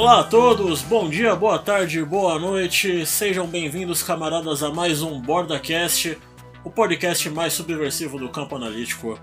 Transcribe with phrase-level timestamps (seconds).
[0.00, 5.20] Olá a todos, bom dia, boa tarde, boa noite, sejam bem-vindos, camaradas, a mais um
[5.20, 6.16] BordaCast,
[6.64, 9.20] o podcast mais subversivo do campo analítico.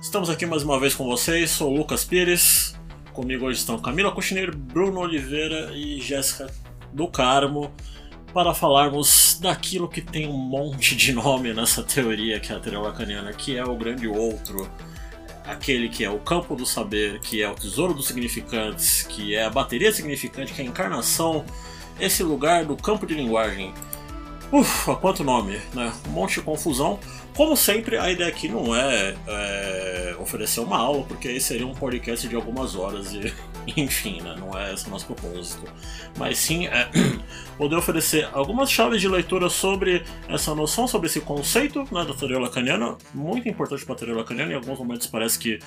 [0.00, 2.74] Estamos aqui mais uma vez com vocês, sou o Lucas Pires,
[3.12, 6.50] comigo hoje estão Camila Cuxineiro, Bruno Oliveira e Jéssica
[6.94, 7.70] do Carmo,
[8.32, 12.80] para falarmos daquilo que tem um monte de nome nessa teoria que é a teoria
[12.80, 14.66] lacaniana, que é o grande outro
[15.44, 19.44] aquele que é o campo do saber, que é o tesouro dos significantes, que é
[19.44, 21.44] a bateria significante, que é a encarnação,
[21.98, 23.74] esse lugar do campo de linguagem.
[24.52, 25.92] Ufa, quanto nome, né?
[26.08, 26.98] Um monte de confusão.
[27.36, 31.72] Como sempre, a ideia aqui não é, é oferecer uma aula, porque aí seria um
[31.72, 33.32] podcast de algumas horas e,
[33.80, 34.34] enfim, né?
[34.36, 35.62] não é esse o nosso propósito.
[36.18, 36.88] Mas sim é
[37.56, 42.40] poder oferecer algumas chaves de leitura sobre essa noção, sobre esse conceito né, da teoria
[42.40, 45.60] lacaniana, muito importante para a teoria lacaniana, em alguns momentos parece que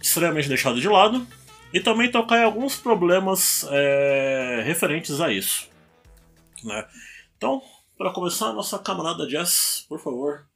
[0.00, 1.26] extremamente deixado de lado,
[1.74, 5.68] e também tocar em alguns problemas é, referentes a isso.
[6.64, 6.84] Né?
[7.36, 7.60] Então,
[7.96, 10.46] para começar, nossa camarada Jess, por favor,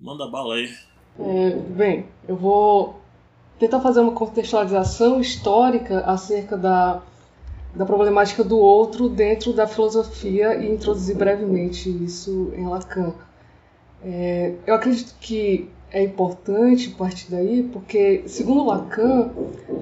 [0.00, 0.70] Manda bala aí.
[1.18, 3.00] É, bem, eu vou
[3.58, 7.02] tentar fazer uma contextualização histórica acerca da,
[7.74, 13.12] da problemática do outro dentro da filosofia e introduzir brevemente isso em Lacan.
[14.04, 19.32] É, eu acredito que é importante partir daí, porque, segundo Lacan,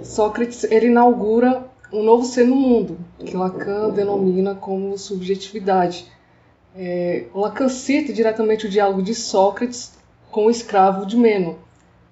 [0.02, 6.06] Sócrates ele inaugura um novo ser no mundo, que Lacan denomina como subjetividade.
[6.74, 9.92] É, Lacan cita diretamente o diálogo de Sócrates
[10.30, 11.58] com o escravo de Meno.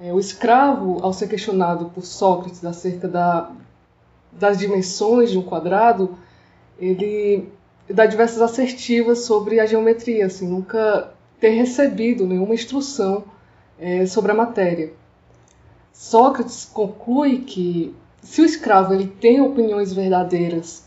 [0.00, 3.50] É, o escravo, ao ser questionado por Sócrates acerca da,
[4.32, 6.16] das dimensões de um quadrado,
[6.78, 7.48] ele
[7.88, 13.24] dá diversas assertivas sobre a geometria, assim, nunca ter recebido nenhuma instrução
[13.78, 14.92] é, sobre a matéria.
[15.92, 20.86] Sócrates conclui que se o escravo ele tem opiniões verdadeiras,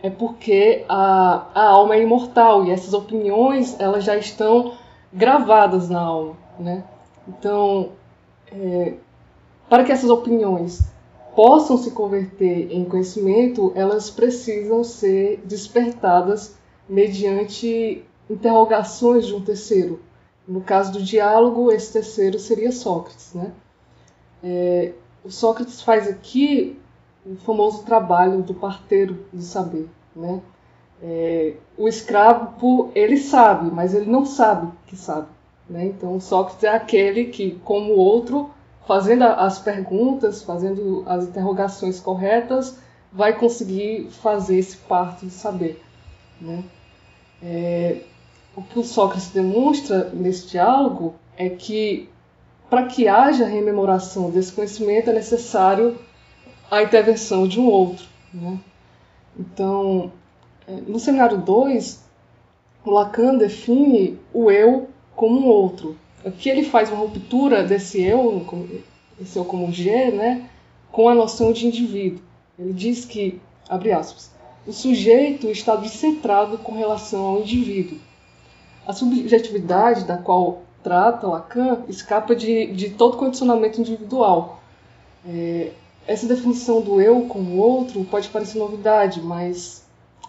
[0.00, 4.74] é porque a, a alma é imortal e essas opiniões elas já estão
[5.12, 6.36] gravadas na alma.
[6.58, 6.84] Né?
[7.26, 7.90] Então,
[8.50, 8.94] é,
[9.68, 10.82] para que essas opiniões
[11.34, 16.56] possam se converter em conhecimento, elas precisam ser despertadas
[16.88, 20.00] mediante interrogações de um terceiro.
[20.46, 23.34] No caso do diálogo, esse terceiro seria Sócrates.
[23.34, 23.50] Né?
[24.44, 24.92] É,
[25.24, 26.78] o Sócrates faz aqui
[27.24, 29.88] o famoso trabalho do parteiro do saber.
[30.14, 30.40] Né?
[31.02, 35.28] É, o escravo, ele sabe, mas ele não sabe que sabe.
[35.68, 35.86] Né?
[35.86, 38.50] Então, Sócrates é aquele que, como o outro,
[38.86, 42.78] fazendo as perguntas, fazendo as interrogações corretas,
[43.12, 45.82] vai conseguir fazer esse parto de saber.
[46.40, 46.64] Né?
[47.42, 48.00] É,
[48.56, 52.08] o que o Sócrates demonstra nesse diálogo é que,
[52.72, 55.98] para que haja rememoração desse conhecimento, é necessário
[56.70, 58.06] a intervenção de um outro.
[58.32, 58.58] Né?
[59.38, 60.10] Então,
[60.66, 62.02] é, no seminário 2,
[62.86, 65.98] Lacan define o eu como um outro.
[66.24, 68.42] Aqui ele faz uma ruptura desse eu,
[69.20, 70.48] esse eu como G, né,
[70.90, 72.22] com a noção de indivíduo.
[72.58, 74.30] Ele diz que, abre aspas,
[74.66, 77.98] o sujeito está descentrado com relação ao indivíduo.
[78.86, 84.60] A subjetividade da qual trata Lacan escapa de, de todo condicionamento individual.
[85.26, 85.72] É,
[86.06, 89.84] essa definição do eu como outro pode parecer novidade, mas,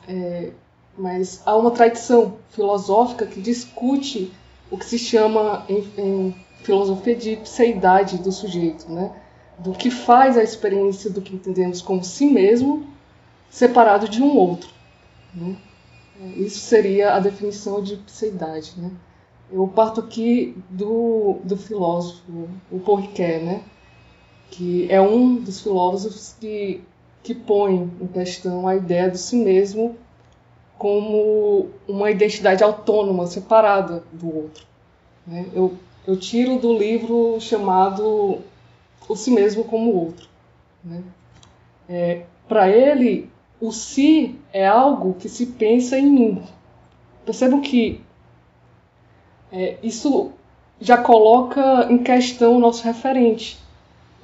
[0.08, 0.52] é,
[0.98, 4.32] mas há uma tradição filosófica que discute
[4.70, 9.12] o que se chama em, em filosofia de pseidade do sujeito, né?
[9.58, 12.88] do que faz a experiência do que entendemos como si mesmo
[13.50, 14.70] separado de um outro.
[15.34, 15.56] Né?
[16.38, 18.74] Isso seria a definição de pseidade.
[18.78, 18.92] Né?
[19.54, 23.64] Eu parto aqui do, do filósofo, o Ricoeur, né?
[24.50, 26.82] que é um dos filósofos que,
[27.22, 29.96] que põe em questão a ideia do si mesmo
[30.76, 34.66] como uma identidade autônoma, separada do outro.
[35.26, 35.46] Né?
[35.54, 35.76] Eu,
[36.06, 38.40] eu tiro do livro chamado
[39.08, 40.28] O Si Mesmo como Outro.
[40.84, 41.02] Né?
[41.88, 43.30] É, Para ele,
[43.62, 46.44] o si é algo que se pensa em mim.
[47.24, 48.02] Percebam que
[49.54, 50.32] é, isso
[50.82, 53.60] já coloca em questão o nosso referente.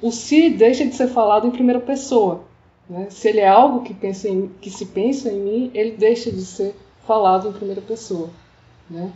[0.02, 2.40] O si deixa de ser falado em primeira pessoa.
[2.88, 3.06] Né?
[3.10, 6.44] Se ele é algo que, pensa em, que se pensa em mim, ele deixa de
[6.44, 6.74] ser
[7.06, 8.28] falado em primeira pessoa.
[8.88, 9.12] Né?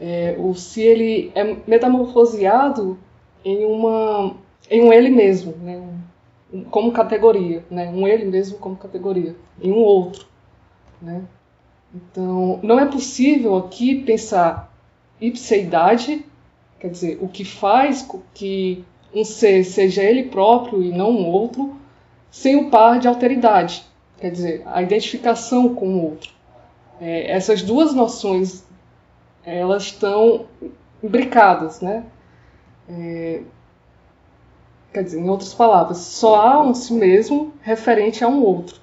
[0.00, 2.96] É, o se ele é metamorfoseado
[3.44, 4.36] em, uma,
[4.70, 5.82] em um ele mesmo, né?
[6.52, 7.90] Um, como categoria, né?
[7.90, 10.24] um ele mesmo como categoria, em um outro.
[11.02, 11.24] Né?
[11.92, 14.67] Então, não é possível aqui pensar
[15.20, 16.24] ipseidade,
[16.78, 18.84] quer dizer, o que faz que
[19.14, 21.76] um ser seja ele próprio e não um outro,
[22.30, 23.84] sem o par de alteridade,
[24.18, 26.32] quer dizer, a identificação com o outro.
[27.00, 28.64] É, essas duas noções
[29.44, 30.46] elas estão
[31.02, 32.04] imbricadas, né?
[32.88, 33.40] É,
[34.92, 38.80] quer dizer, em outras palavras, só há um si mesmo referente a um outro.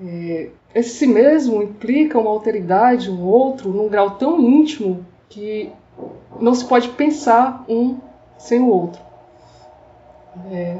[0.00, 5.72] É, esse si mesmo implica uma alteridade, um outro, num grau tão íntimo que
[6.40, 7.98] não se pode pensar um
[8.38, 9.00] sem o outro.
[10.50, 10.78] É,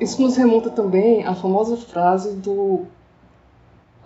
[0.00, 2.86] isso nos remonta também à famosa frase do.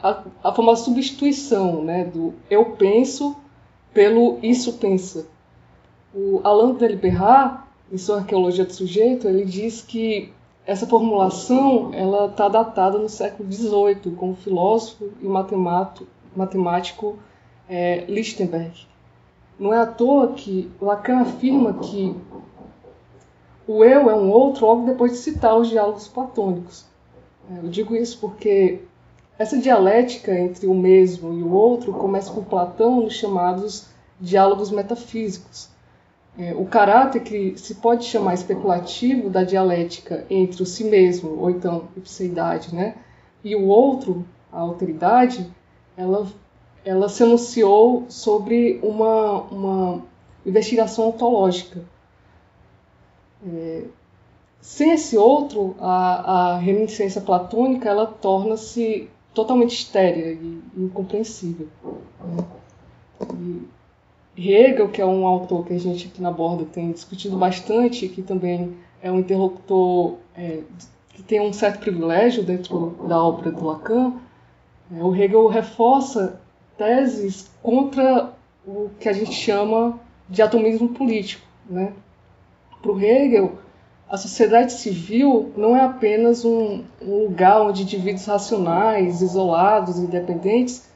[0.03, 3.37] a, a famosa substituição né, do eu penso
[3.95, 5.27] pelo isso pensa.
[6.13, 7.63] O Alain Delibérard,
[7.93, 10.33] em sua Arqueologia do Sujeito, ele diz que
[10.71, 15.27] essa formulação ela está datada no século XVIII, com o filósofo e
[16.37, 17.19] matemático,
[17.69, 18.87] é, Lichtenberg.
[19.59, 22.15] Não é à toa que Lacan afirma que
[23.67, 26.87] o eu é um outro logo depois de citar os diálogos platônicos.
[27.51, 28.83] É, eu digo isso porque
[29.37, 33.89] essa dialética entre o mesmo e o outro começa por Platão nos chamados
[34.21, 35.69] diálogos metafísicos.
[36.41, 41.51] É, o caráter que se pode chamar especulativo da dialética entre o si mesmo, ou
[41.51, 42.97] então ipseidade, né,
[43.45, 45.47] e o outro, a alteridade,
[45.95, 46.27] ela
[46.83, 50.03] ela se anunciou sobre uma, uma
[50.47, 51.85] investigação ontológica.
[53.47, 53.85] É,
[54.63, 61.69] sem esse outro, a, a reminiscência platônica ela torna-se totalmente estéril e incompreensível.
[62.25, 62.45] Né?
[63.35, 63.80] E
[64.49, 68.23] Hegel, que é um autor que a gente aqui na Borda tem discutido bastante, que
[68.23, 70.61] também é um interlocutor é,
[71.11, 74.15] que tem um certo privilégio dentro da obra do Lacan,
[74.97, 76.41] é, o Hegel reforça
[76.77, 78.33] teses contra
[78.67, 79.99] o que a gente chama
[80.29, 81.47] de atomismo político.
[81.69, 81.93] Né?
[82.81, 83.59] Para o Hegel,
[84.09, 90.89] a sociedade civil não é apenas um, um, lugar onde indivíduos racionais, isolados, independentes,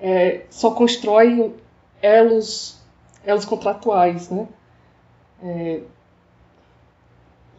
[0.00, 1.52] é, só constroem
[2.00, 2.79] elos,
[3.24, 4.30] elos contratuais.
[4.30, 4.48] Né?
[5.42, 5.80] É,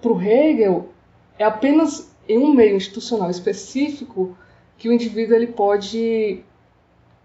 [0.01, 0.89] Para o Hegel,
[1.37, 4.35] é apenas em um meio institucional específico
[4.77, 6.43] que o indivíduo ele pode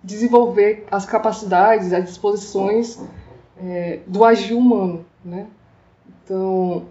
[0.03, 3.01] desenvolver as capacidades, as disposições
[3.59, 5.47] é, do agir humano, né?
[6.25, 6.87] Então,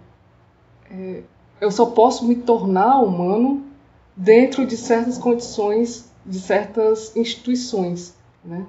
[0.90, 1.22] é,
[1.60, 3.64] eu só posso me tornar humano
[4.16, 8.14] dentro de certas condições, de certas instituições,
[8.44, 8.66] né?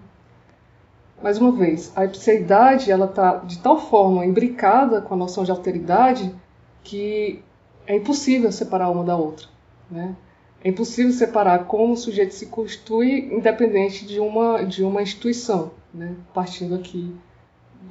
[1.22, 5.52] Mais uma vez, a ipseidade ela está de tal forma imbricada com a noção de
[5.52, 6.34] alteridade
[6.84, 7.44] que
[7.88, 9.48] é impossível separar uma da outra,
[9.90, 10.16] né?
[10.64, 16.16] É impossível separar como o sujeito se constitui independente de uma, de uma instituição, né?
[16.34, 17.16] partindo aqui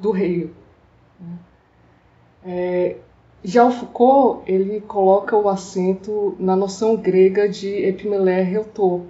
[0.01, 0.49] do Hegel.
[1.19, 1.37] Né?
[2.45, 2.97] É,
[3.43, 9.03] já o Foucault ele coloca o acento na noção grega de epimelé reutor,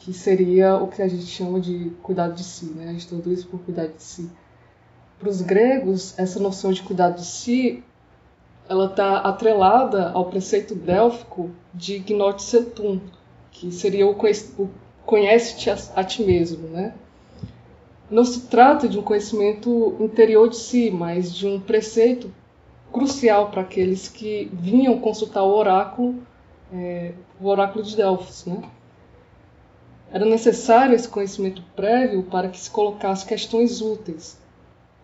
[0.00, 2.88] que seria o que a gente chama de cuidado de si, né?
[2.88, 4.30] a gente traduz por cuidado de si.
[5.18, 7.84] Para os gregos, essa noção de cuidado de si
[8.68, 13.00] ela está atrelada ao preceito délfico de Gnot Setum,
[13.50, 14.16] que seria o
[15.04, 16.94] conhece-te a, ti mesmo, né?
[18.08, 22.32] Não se trata de um conhecimento interior de si, mas de um preceito
[22.92, 26.14] crucial para aqueles que vinham consultar o oráculo,
[26.72, 28.62] é, o oráculo de Delfos, né?
[30.12, 34.36] Era necessário esse conhecimento prévio para que se colocasse questões úteis.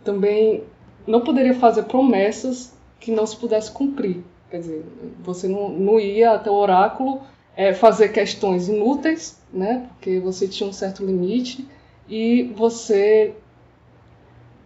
[0.05, 0.65] Também
[1.07, 4.25] não poderia fazer promessas que não se pudesse cumprir.
[4.51, 4.85] Quer dizer,
[5.21, 7.21] você não, não ia até o oráculo
[7.57, 9.89] é, fazer questões inúteis, né?
[9.89, 11.67] Porque você tinha um certo limite
[12.09, 13.35] e você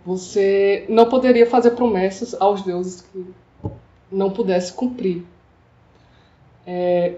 [0.05, 3.27] você não poderia fazer promessas aos deuses que
[4.11, 5.23] não pudesse cumprir.
[6.67, 7.17] É,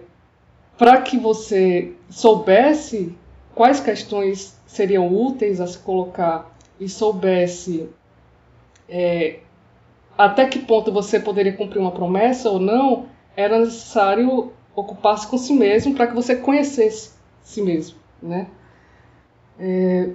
[0.83, 3.17] Para que você soubesse
[3.55, 7.89] quais questões seriam úteis a se colocar e soubesse
[8.89, 9.39] é,
[10.19, 15.53] até que ponto você poderia cumprir uma promessa ou não, era necessário ocupar-se com si
[15.53, 17.13] mesmo para que você conhecesse
[17.45, 18.49] si mesmo, né?
[19.61, 20.11] É,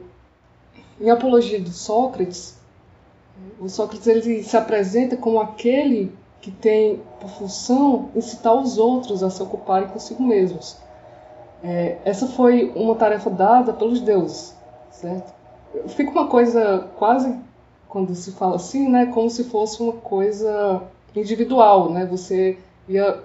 [1.00, 2.60] em Apologia de Sócrates,
[3.58, 9.29] o Sócrates ele se apresenta como aquele que tem por função incitar os outros a
[9.29, 10.77] se ocuparem consigo mesmos.
[11.63, 14.56] É, essa foi uma tarefa dada pelos deuses,
[14.91, 15.34] certo?
[15.88, 17.36] Fica uma coisa quase
[17.89, 20.84] quando se fala assim, né, como se fosse uma coisa
[21.15, 22.06] individual, né?
[22.06, 23.24] Você ia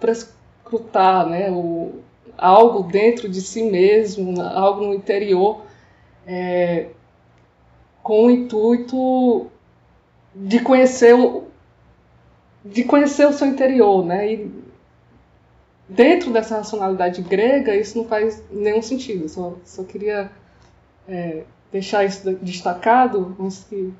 [0.00, 1.92] prescrutar, né, o,
[2.36, 5.62] algo dentro de si mesmo, algo no interior,
[6.26, 6.88] é,
[8.02, 9.46] com o intuito
[10.34, 11.44] de conhecer o,
[12.64, 14.34] de conhecer o seu interior, né?
[14.34, 14.62] E
[15.88, 19.28] dentro dessa racionalidade grega, isso não faz nenhum sentido.
[19.28, 20.30] Só, só queria
[21.08, 23.92] é, deixar isso destacado antes que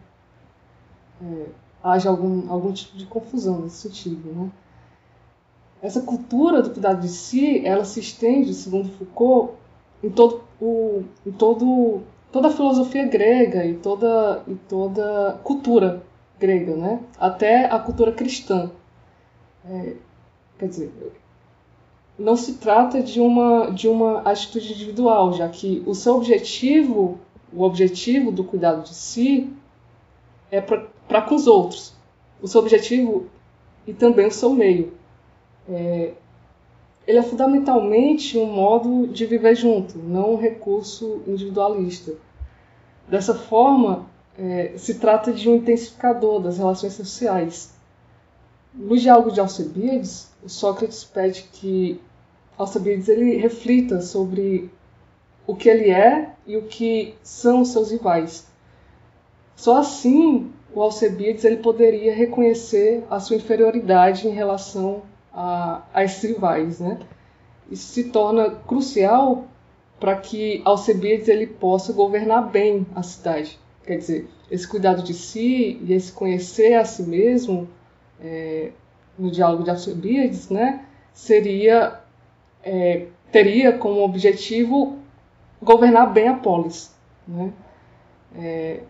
[1.23, 1.47] é,
[1.83, 4.33] haja algum, algum tipo de confusão nesse sentido.
[4.33, 4.51] Né?
[5.83, 9.55] Essa cultura do cuidado de si, ela se estende, segundo Foucault,
[10.03, 16.03] em todo o, em todo, toda a filosofia grega e toda, e toda cultura
[16.43, 17.01] grega, né?
[17.19, 18.73] até a cultura cristã.
[19.65, 19.95] É,
[20.59, 20.93] quer dizer,
[22.19, 27.21] não se trata de uma, de uma atitude individual, já que o seu objetivo,
[27.53, 29.53] o objetivo do cuidado de si,
[30.51, 31.95] é para com os outros.
[32.43, 33.27] O seu objetivo
[33.87, 34.93] e também o seu meio.
[35.69, 36.13] É,
[37.07, 42.15] ele é fundamentalmente um modo de viver junto, não um recurso individualista.
[43.09, 44.07] Dessa forma,
[44.39, 47.73] é, se trata de um intensificador das relações sociais.
[48.75, 52.01] No diálogo de Alcebiades, o Sócrates pede que
[52.57, 54.71] Alcibiades ele reflita sobre
[55.47, 58.47] o que ele é e o que são os seus rivais.
[59.57, 66.23] Só assim o Alcebiades ele poderia reconhecer a sua inferioridade em relação a, a esses
[66.23, 66.81] rivais.
[66.81, 66.99] Né?
[67.71, 69.47] Isso se torna crucial
[70.01, 73.59] para que Alcebiades ele possa governar bem a cidade.
[73.85, 77.69] Quer dizer, esse cuidado de si e esse conhecer a si mesmo
[78.21, 78.71] é,
[79.19, 82.01] no diálogo de Alcebiades, né, seria
[82.63, 84.99] é, teria como objetivo
[85.61, 86.95] governar bem a polis.
[87.27, 87.53] Né?
[88.37, 88.81] É,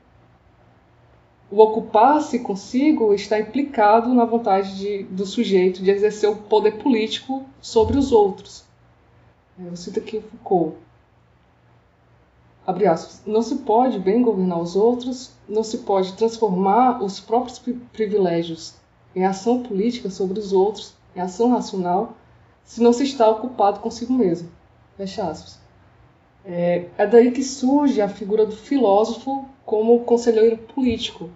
[1.50, 7.44] o ocupar-se consigo está implicado na vontade de, do sujeito de exercer o poder político
[7.61, 8.64] sobre os outros.
[9.58, 10.76] Eu cito aqui Foucault.
[12.66, 13.23] Abre aspas.
[13.26, 17.61] Não se pode bem governar os outros, não se pode transformar os próprios
[17.92, 18.75] privilégios
[19.14, 22.14] em ação política sobre os outros, em ação racional,
[22.64, 24.49] se não se está ocupado consigo mesmo.
[24.97, 25.61] Fecha aspas.
[26.45, 31.31] É, é daí que surge a figura do filósofo como conselheiro político.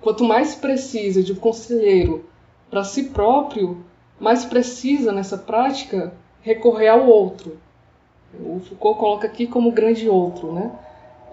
[0.00, 2.24] Quanto mais precisa de um conselheiro
[2.70, 3.84] para si próprio,
[4.18, 7.58] mais precisa nessa prática recorrer ao outro.
[8.34, 10.70] O Foucault coloca aqui como grande outro, né?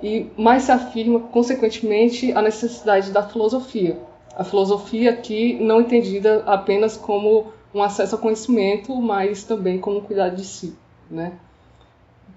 [0.01, 3.97] E mais se afirma, consequentemente, a necessidade da filosofia.
[4.35, 10.29] A filosofia aqui não entendida apenas como um acesso ao conhecimento, mas também como cuidar
[10.29, 10.75] de si,
[11.09, 11.33] né?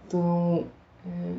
[0.07, 0.65] Então,
[1.07, 1.33] é,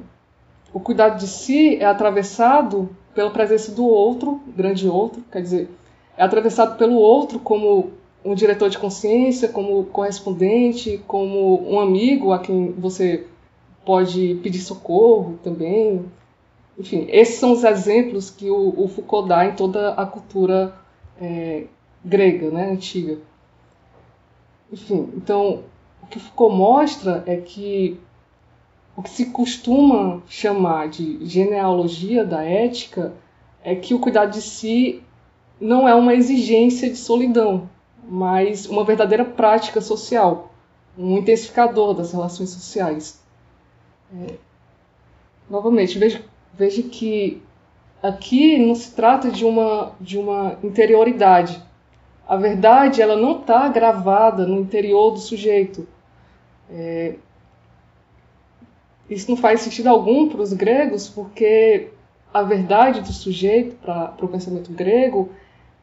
[0.73, 5.69] o cuidado de si é atravessado pela presença do outro, grande outro, quer dizer,
[6.17, 7.91] é atravessado pelo outro como
[8.23, 13.25] um diretor de consciência, como correspondente, como um amigo a quem você
[13.83, 16.05] pode pedir socorro também.
[16.77, 20.73] Enfim, esses são os exemplos que o, o Foucault dá em toda a cultura
[21.19, 21.65] é,
[22.03, 23.17] grega, né, antiga.
[24.71, 25.63] Enfim, então,
[26.01, 27.99] o que Foucault mostra é que
[28.95, 33.13] o que se costuma chamar de genealogia da ética
[33.63, 35.01] é que o cuidado de si
[35.59, 37.69] não é uma exigência de solidão,
[38.13, 40.51] mas uma verdadeira prática social,
[40.97, 43.23] um intensificador das relações sociais.
[44.13, 44.33] É,
[45.49, 46.21] novamente, veja,
[46.53, 47.41] veja que
[48.03, 51.63] aqui não se trata de uma, de uma interioridade,
[52.27, 55.87] a verdade ela não está gravada no interior do sujeito.
[56.69, 57.15] É,
[59.09, 61.91] isso não faz sentido algum para os gregos, porque
[62.33, 65.29] a verdade do sujeito, para o pensamento grego,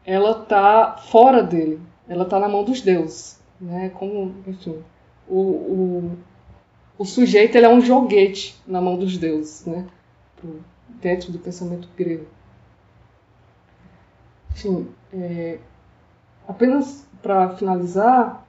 [0.04, 3.40] ela está fora dele, ela está na mão dos deuses.
[3.60, 3.90] Né?
[3.90, 4.82] Como, enfim,
[5.28, 6.18] o, o,
[6.98, 9.86] o sujeito ele é um joguete na mão dos deuses, né?
[11.00, 12.26] dentro do pensamento grego.
[14.50, 15.58] Enfim, é,
[16.48, 18.48] Apenas para finalizar,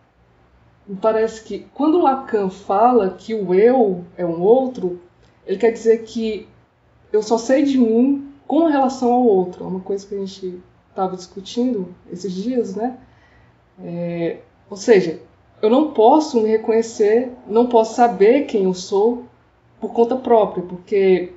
[0.88, 5.02] me parece que quando Lacan fala que o eu é um outro,
[5.46, 6.48] ele quer dizer que
[7.12, 9.66] eu só sei de mim com relação ao outro.
[9.66, 12.98] É uma coisa que a gente estava discutindo esses dias, né?
[13.84, 14.38] É,
[14.70, 15.20] ou seja,
[15.62, 19.26] eu não posso me reconhecer, não posso saber quem eu sou
[19.80, 21.34] por conta própria, porque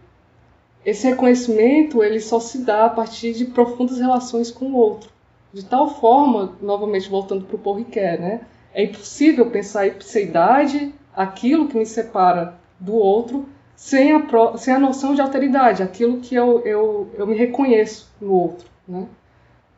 [0.84, 5.10] esse reconhecimento ele só se dá a partir de profundas relações com o outro.
[5.52, 8.40] De tal forma, novamente voltando para o Paul né?
[8.74, 13.46] É impossível pensar a ipseidade, aquilo que me separa do outro,
[13.76, 18.32] sem a, sem a noção de alteridade, aquilo que eu, eu, eu me reconheço no
[18.32, 18.66] outro.
[18.88, 19.06] Né?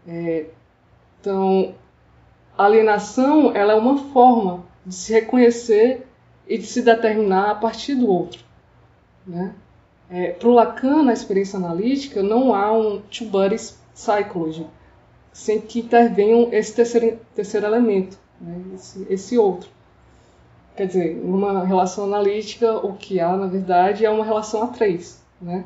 [0.06, 0.46] É,
[1.20, 1.74] então,
[2.56, 6.06] a alienação ela é uma forma de se reconhecer
[6.46, 8.42] e de se determinar a partir do outro.
[9.26, 9.54] Né?
[10.10, 13.56] É, Para o Lacan, na experiência analítica, não há um two-body
[13.94, 14.66] psychology
[15.32, 18.62] sem que intervenham esse terceiro, terceiro elemento, né?
[18.74, 19.68] esse, esse outro.
[20.76, 25.22] Quer dizer, numa relação analítica, o que há, na verdade, é uma relação a três.
[25.40, 25.64] Né?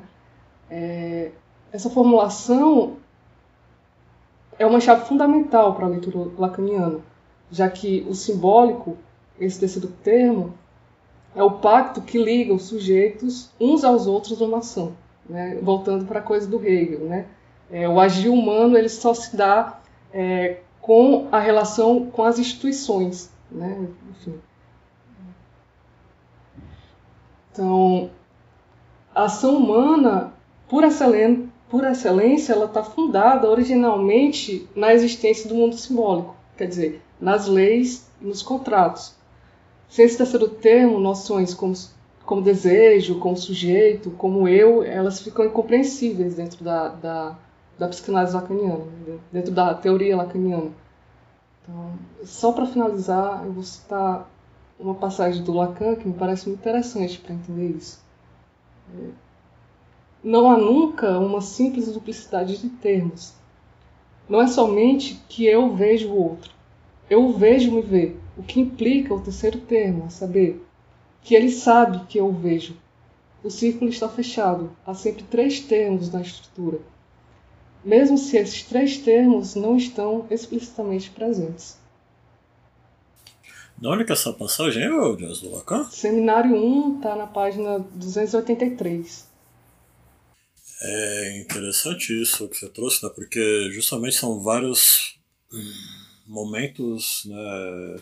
[0.71, 1.31] É,
[1.73, 2.97] essa formulação
[4.59, 7.01] é uma chave fundamental para a leitura lacaniana,
[7.51, 8.97] já que o simbólico,
[9.39, 10.55] esse terceiro termo,
[11.35, 14.95] é o pacto que liga os sujeitos uns aos outros numa ação.
[15.29, 15.59] Né?
[15.63, 17.01] Voltando para a coisa do Hegel.
[17.01, 17.27] Né?
[17.71, 19.79] É, o agir humano ele só se dá
[20.13, 23.31] é, com a relação com as instituições.
[23.51, 23.89] Né?
[24.11, 24.41] Enfim.
[27.53, 28.11] Então,
[29.15, 30.33] a ação humana,
[30.69, 37.03] por excelência, por excelência ela está fundada originalmente na existência do mundo simbólico, quer dizer,
[37.21, 39.15] nas leis e nos contratos.
[39.89, 41.75] Sem esse terceiro termo, noções como,
[42.25, 47.39] como desejo, como sujeito, como eu, elas ficam incompreensíveis dentro da, da,
[47.79, 49.19] da psicanálise lacaniana, né?
[49.33, 50.71] dentro da teoria lacaniana.
[51.63, 51.93] Então,
[52.25, 54.29] só para finalizar, eu vou citar
[54.79, 58.01] uma passagem do Lacan que me parece muito interessante para entender isso.
[60.23, 63.35] Não há nunca uma simples duplicidade de termos.
[64.29, 66.53] Não é somente que eu vejo o outro.
[67.09, 70.63] Eu o vejo me ver, o que implica o terceiro termo, a saber,
[71.23, 72.77] que ele sabe que eu o vejo.
[73.43, 76.81] O círculo está fechado, há sempre três termos na estrutura,
[77.85, 81.79] mesmo se esses três termos não estão explicitamente presentes.
[83.77, 85.85] Da onde que essa passagem é, Deus do Lacan?
[85.85, 89.28] Seminário 1 está na página 283.
[90.81, 93.11] É interessante isso que você trouxe, né?
[93.15, 95.19] Porque justamente são vários
[96.27, 98.01] momentos, né?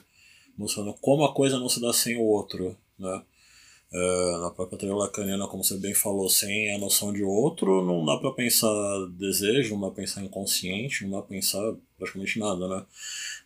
[0.58, 3.22] Mostrando como a coisa não se dá sem o outro, né?
[3.92, 8.04] É, na própria teoria lacaniana, como você bem falou, sem a noção de outro, não
[8.04, 8.68] dá para pensar
[9.16, 11.62] desejo, não dá para pensar inconsciente, não dá para pensar
[11.96, 12.84] praticamente nada, né?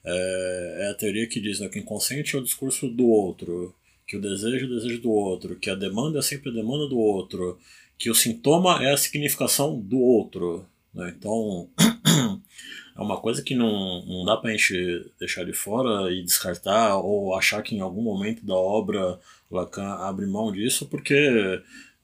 [0.04, 3.74] É, é, a teoria que diz né, que o inconsciente é o discurso do outro,
[4.06, 6.88] que o desejo é o desejo do outro, que a demanda é sempre a demanda
[6.88, 7.58] do outro,
[8.00, 10.64] que o sintoma é a significação do outro.
[10.94, 11.14] Né?
[11.14, 11.68] Então,
[12.96, 17.36] é uma coisa que não, não dá pra gente deixar de fora e descartar ou
[17.36, 21.14] achar que em algum momento da obra Lacan abre mão disso, porque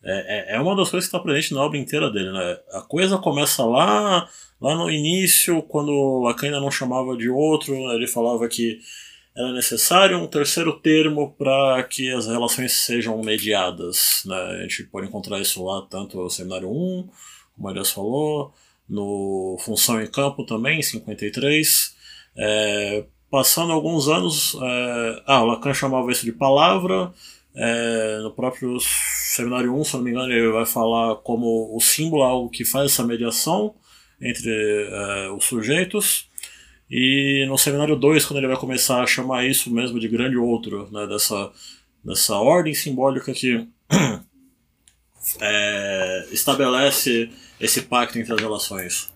[0.04, 2.30] é, é, é uma das coisas que está presente na obra inteira dele.
[2.30, 2.58] Né?
[2.72, 4.28] A coisa começa lá,
[4.60, 8.80] lá no início, quando Lacan ainda não chamava de outro, ele falava que
[9.36, 14.22] era necessário um terceiro termo para que as relações sejam mediadas.
[14.24, 14.34] Né?
[14.34, 17.08] A gente pode encontrar isso lá tanto no seminário 1,
[17.54, 18.54] como a falou,
[18.88, 21.94] no Função em Campo também, em 53.
[22.34, 27.12] É, passando alguns anos, é, ah, Lacan chamava isso de palavra,
[27.54, 32.22] é, no próprio seminário 1, se não me engano, ele vai falar como o símbolo
[32.22, 33.74] é algo que faz essa mediação
[34.20, 36.30] entre é, os sujeitos.
[36.90, 40.88] E no seminário 2, quando ele vai começar a chamar isso mesmo de grande outro,
[40.92, 41.50] né, dessa,
[42.04, 43.66] dessa ordem simbólica que
[45.40, 49.12] é, estabelece esse pacto entre as relações.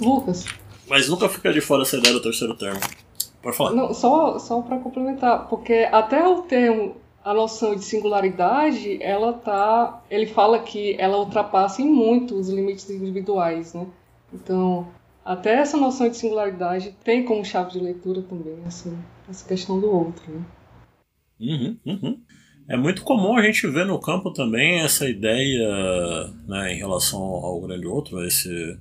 [0.00, 0.44] Lucas.
[0.86, 2.80] Mas nunca fica de fora essa ideia do terceiro termo.
[3.42, 3.72] Pode falar.
[3.72, 10.02] Não, só só para complementar, porque até o termo, a noção de singularidade, ela tá,
[10.10, 13.86] ele fala que ela ultrapassa em muito os limites individuais, né?
[14.32, 14.88] Então,
[15.28, 18.90] até essa noção de singularidade tem como chave de leitura também essa,
[19.28, 20.24] essa questão do outro.
[20.32, 20.44] Né?
[21.38, 22.22] Uhum, uhum.
[22.66, 25.68] É muito comum a gente ver no campo também essa ideia
[26.46, 28.78] né, em relação ao grande outro, esse,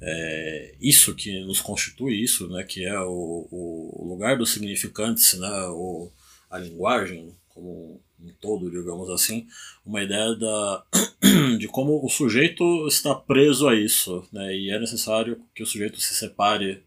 [0.00, 5.66] é, isso que nos constitui isso, né, que é o, o lugar dos significantes, né,
[5.68, 6.10] o,
[6.50, 9.46] a linguagem como um todo, digamos assim,
[9.84, 10.84] uma ideia da,
[11.58, 16.00] de como o sujeito está preso a isso, né, e é necessário que o sujeito
[16.00, 16.82] se separe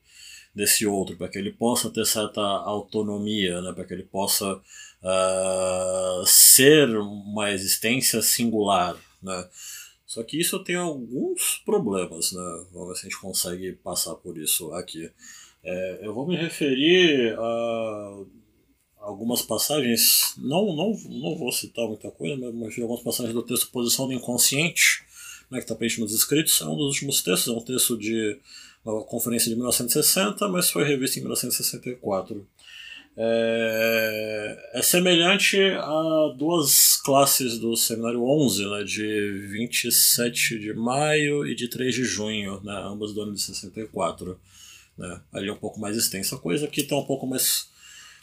[0.54, 6.26] desse outro, para que ele possa ter certa autonomia, né, para que ele possa uh,
[6.26, 8.98] ser uma existência singular.
[9.22, 9.48] Né.
[10.06, 12.66] Só que isso tem alguns problemas, né?
[12.72, 15.12] Vamos ver se a gente consegue passar por isso aqui.
[15.64, 18.24] É, eu vou me referir a
[19.08, 24.06] algumas passagens, não, não, não vou citar muita coisa, mas algumas passagens do texto Posição
[24.06, 25.06] do Inconsciente,
[25.50, 28.38] né, que está presente nos escritos, é um dos últimos textos, é um texto de
[28.84, 32.46] uma conferência de 1960, mas foi revisto em 1964.
[33.16, 41.56] É, é semelhante a duas classes do seminário 11, né, de 27 de maio e
[41.56, 44.38] de 3 de junho, né, ambas do ano de 64.
[44.98, 47.70] Né, ali é um pouco mais extensa coisa, aqui está um pouco mais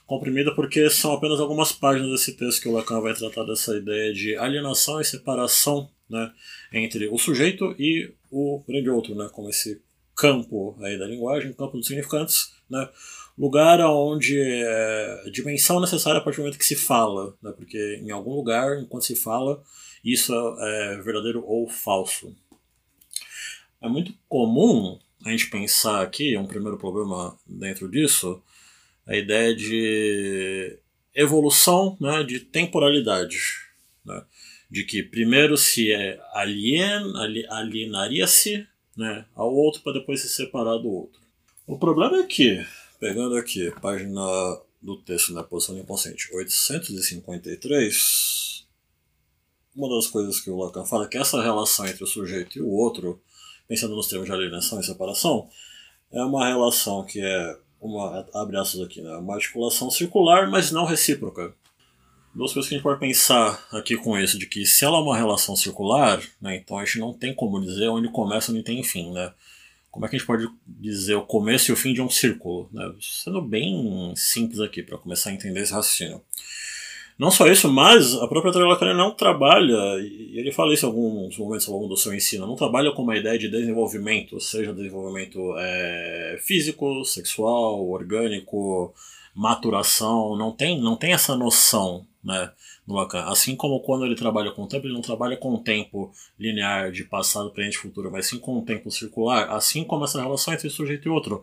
[0.07, 4.12] comprimida porque são apenas algumas páginas desse texto que o Lacan vai tratar dessa ideia
[4.12, 6.33] de alienação e separação né,
[6.73, 9.81] entre o sujeito e o grande outro, né, como esse
[10.14, 12.88] campo aí da linguagem, campo dos significantes, né,
[13.37, 17.53] lugar onde é dimensão necessária a partir do momento que se fala, né?
[17.53, 19.62] porque em algum lugar, enquanto se fala,
[20.05, 22.35] isso é verdadeiro ou falso.
[23.83, 28.43] É muito comum a gente pensar aqui, um primeiro problema dentro disso,
[29.07, 30.79] a ideia de
[31.14, 33.38] evolução né, de temporalidade.
[34.05, 34.23] Né?
[34.71, 37.12] De que primeiro se é alien,
[37.49, 41.21] alienaria-se né, ao outro para depois se separar do outro.
[41.67, 42.64] O problema é que,
[43.01, 44.21] pegando aqui, página
[44.83, 48.67] do texto na posição inconsciente 853,
[49.75, 52.62] uma das coisas que o Lacan fala é que essa relação entre o sujeito e
[52.62, 53.21] o outro,
[53.67, 55.49] pensando nos termos de alienação e separação,
[56.12, 60.85] é uma relação que é uma, abre aspas aqui, né, uma articulação circular, mas não
[60.85, 61.55] recíproca.
[62.35, 65.01] Duas coisas que a gente pode pensar aqui com isso, de que se ela é
[65.01, 68.64] uma relação circular, né, então a gente não tem como dizer onde começa e onde
[68.64, 69.33] tem fim, né?
[69.90, 72.68] Como é que a gente pode dizer o começo e o fim de um círculo?
[72.73, 72.92] Né?
[73.01, 76.20] Sendo bem simples aqui, para começar a entender esse raciocínio.
[77.16, 80.88] Não só isso, mas a própria teoria lacaniana não trabalha, e ele fala isso em
[80.88, 84.74] alguns momentos ao longo do seu ensino, não trabalha com uma ideia de desenvolvimento, seja
[84.74, 88.92] desenvolvimento é, físico, sexual, orgânico,
[89.33, 92.50] maturação, não tem, não tem essa noção né,
[92.87, 93.24] no Lacan.
[93.24, 96.90] Assim como quando ele trabalha com o tempo, ele não trabalha com o tempo linear
[96.90, 100.55] de passado, presente e futuro, mas sim com o tempo circular, assim como essa relação
[100.55, 101.42] entre sujeito e outro.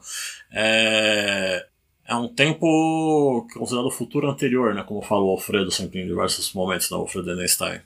[0.51, 1.67] É,
[2.12, 6.52] é um tempo considerado o futuro anterior, né, como falou o Alfredo sempre em diversos
[6.52, 7.80] momentos, né, Alfredo Einstein.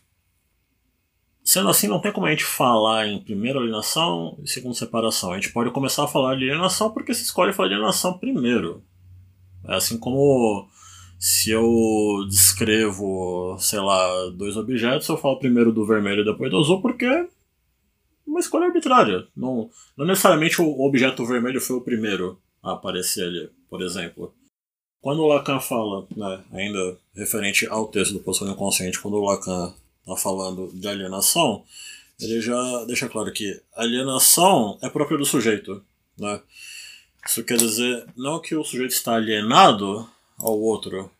[1.43, 5.31] Sendo assim, não tem como a gente falar em primeira alienação e segunda separação.
[5.31, 8.83] A gente pode começar a falar de alienação porque se escolhe falar de alienação primeiro.
[9.67, 10.67] É assim como
[11.19, 16.57] se eu descrevo, sei lá, dois objetos, eu falo primeiro do vermelho e depois do
[16.57, 17.27] azul porque é
[18.25, 19.27] uma escolha arbitrária.
[19.37, 24.33] Não, não necessariamente o objeto vermelho foi o primeiro a aparecer ali por exemplo.
[25.01, 29.73] Quando o Lacan fala, né, ainda referente ao texto do Posição Inconsciente, quando o Lacan
[29.99, 31.63] está falando de alienação,
[32.19, 35.83] ele já deixa claro que alienação é própria do sujeito.
[36.17, 36.41] Né?
[37.27, 41.11] Isso quer dizer não que o sujeito está alienado ao outro,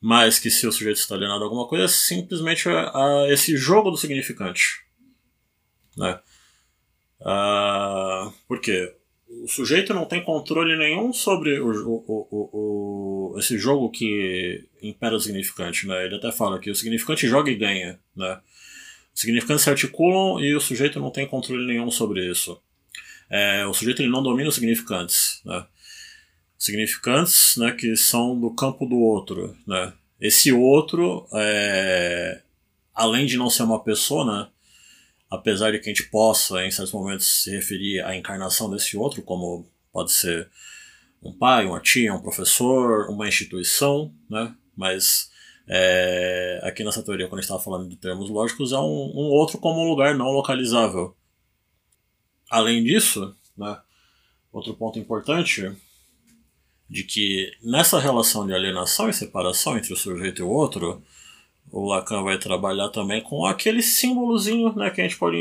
[0.00, 3.56] mas que se o sujeito está alienado a alguma coisa, é simplesmente a, a esse
[3.56, 4.84] jogo do significante.
[5.96, 6.20] Né?
[7.20, 8.94] Uh, por quê?
[9.42, 15.20] O sujeito não tem controle nenhum sobre o, o, o, esse jogo que impera o
[15.20, 15.86] significante.
[15.86, 16.06] Né?
[16.06, 17.98] Ele até fala que o significante joga e ganha.
[18.16, 18.40] Né?
[19.14, 22.60] Os significantes se articulam e o sujeito não tem controle nenhum sobre isso.
[23.28, 25.40] É, o sujeito ele não domina os significantes.
[25.44, 25.66] Né?
[26.58, 29.56] Significantes né, que são do campo do outro.
[29.66, 29.92] Né?
[30.20, 32.40] Esse outro, é,
[32.94, 34.48] além de não ser uma pessoa, né,
[35.34, 39.22] apesar de que a gente possa, em certos momentos, se referir à encarnação desse outro,
[39.22, 40.48] como pode ser
[41.22, 44.54] um pai, uma tia, um professor, uma instituição, né?
[44.76, 45.30] Mas
[45.66, 49.30] é, aqui nessa teoria, quando a gente estava falando de termos lógicos, é um, um,
[49.30, 51.16] outro como um lugar não localizável.
[52.50, 53.78] Além disso, né,
[54.52, 55.72] outro ponto importante
[56.88, 61.02] de que nessa relação de alienação e separação entre o sujeito e o outro,
[61.74, 65.36] o Lacan vai trabalhar também com aquele símbolozinho né, que a gente pode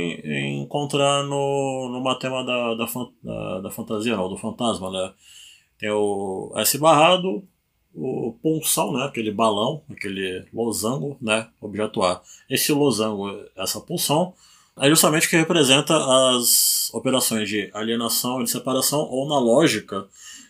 [0.63, 2.87] encontrar no, no matema da, da,
[3.21, 4.89] da, da fantasia, não, do fantasma.
[4.89, 5.13] Né?
[5.77, 7.47] Tem o S barrado,
[7.93, 12.19] o punção, né, aquele balão, aquele losango, né, objeto A.
[12.49, 14.33] Esse losango, essa punção,
[14.79, 15.95] é justamente o que representa
[16.31, 20.07] as operações de alienação e de separação, ou na lógica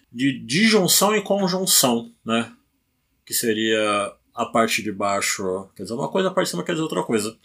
[0.09, 2.49] de disjunção e conjunção, né,
[3.25, 6.73] que seria a parte de baixo quer dizer uma coisa, a parte de cima quer
[6.73, 7.35] dizer outra coisa.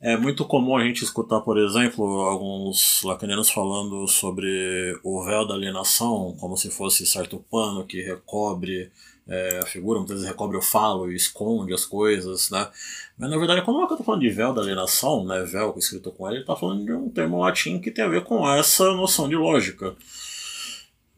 [0.00, 5.54] É muito comum a gente escutar, por exemplo, alguns lacanianos falando sobre o véu da
[5.54, 8.92] alienação, como se fosse certo pano que recobre
[9.28, 12.68] é, a figura, muitas vezes recobre o falo e esconde as coisas, né?
[13.18, 16.10] Mas na verdade, quando o Lacan está falando de véu da alienação, né, véu escrito
[16.12, 18.94] com ele, ele está falando de um termo latim que tem a ver com essa
[18.94, 19.94] noção de lógica.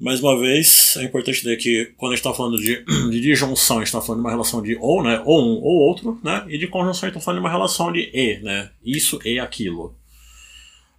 [0.01, 3.77] Mais uma vez, é importante dizer que quando a gente está falando de, de disjunção,
[3.77, 5.23] a gente está falando de uma relação de ou, né?
[5.27, 6.47] Ou um ou outro, né?
[6.49, 8.71] E de conjunção, a gente está falando de uma relação de e, né?
[8.83, 9.95] Isso e aquilo.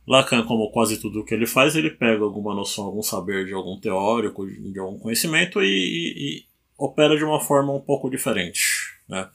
[0.08, 3.80] Lacan, como quase tudo que ele faz, ele pega alguma noção, algum saber de algum
[3.80, 6.46] teórico, de algum conhecimento e, e, e
[6.78, 8.62] opera de uma forma um pouco diferente,
[9.10, 9.28] né?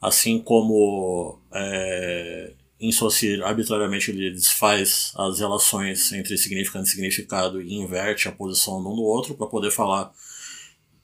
[0.00, 7.74] Assim como é, em Saussure, arbitrariamente ele desfaz as relações entre significante e significado e
[7.74, 10.12] inverte a posição de um do outro para poder falar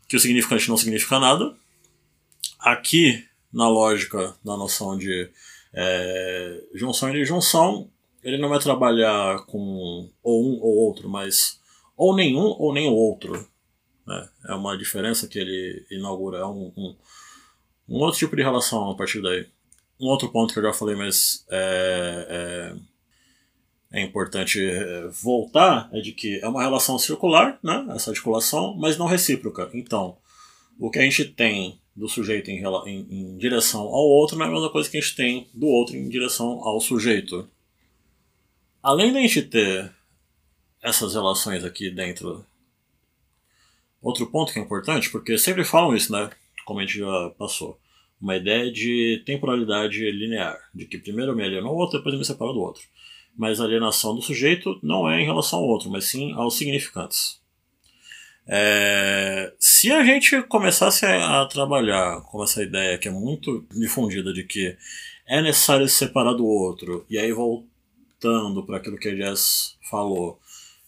[0.06, 1.56] que o significante não significa nada.
[2.58, 5.30] Aqui, na lógica da noção de
[5.72, 7.90] é, junção e disjunção,
[8.22, 11.58] ele não vai trabalhar com ou um ou outro, mas
[11.96, 13.48] ou nenhum ou nem o outro.
[14.06, 14.28] Né?
[14.48, 16.96] É uma diferença que ele inaugura, é um, um,
[17.88, 19.48] um, outro tipo de relação a partir daí.
[20.02, 22.74] Um outro ponto que eu já falei, mas é,
[23.92, 27.86] é, é importante é, voltar, é de que é uma relação circular, né?
[27.90, 29.70] essa articulação, mas não recíproca.
[29.72, 30.16] Então,
[30.76, 34.48] o que a gente tem do sujeito em, em, em, direção ao outro não é
[34.48, 37.48] a mesma coisa que a gente tem do outro em direção ao sujeito.
[38.82, 39.92] Além da gente ter
[40.82, 42.44] essas relações aqui dentro.
[44.02, 46.28] Outro ponto que é importante, porque sempre falam isso, né?
[46.64, 47.78] Como a gente já passou.
[48.22, 52.20] Uma ideia de temporalidade linear, de que primeiro eu me alieno ao outro, depois eu
[52.20, 52.84] me separo do outro.
[53.36, 57.40] Mas a alienação do sujeito não é em relação ao outro, mas sim aos significantes.
[58.46, 64.44] É, se a gente começasse a, trabalhar com essa ideia que é muito difundida de
[64.44, 64.76] que
[65.26, 70.38] é necessário se separar do outro, e aí voltando para aquilo que a Jess falou,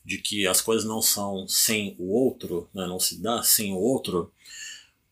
[0.04, 3.78] de que as coisas não são sem o outro, né, não se dá sem o
[3.78, 4.32] outro,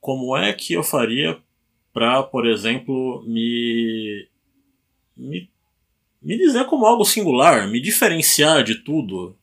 [0.00, 1.40] como é que eu faria
[1.92, 4.26] para, por exemplo, me,
[5.16, 5.50] me,
[6.20, 9.36] me dizer como algo singular, me diferenciar de tudo,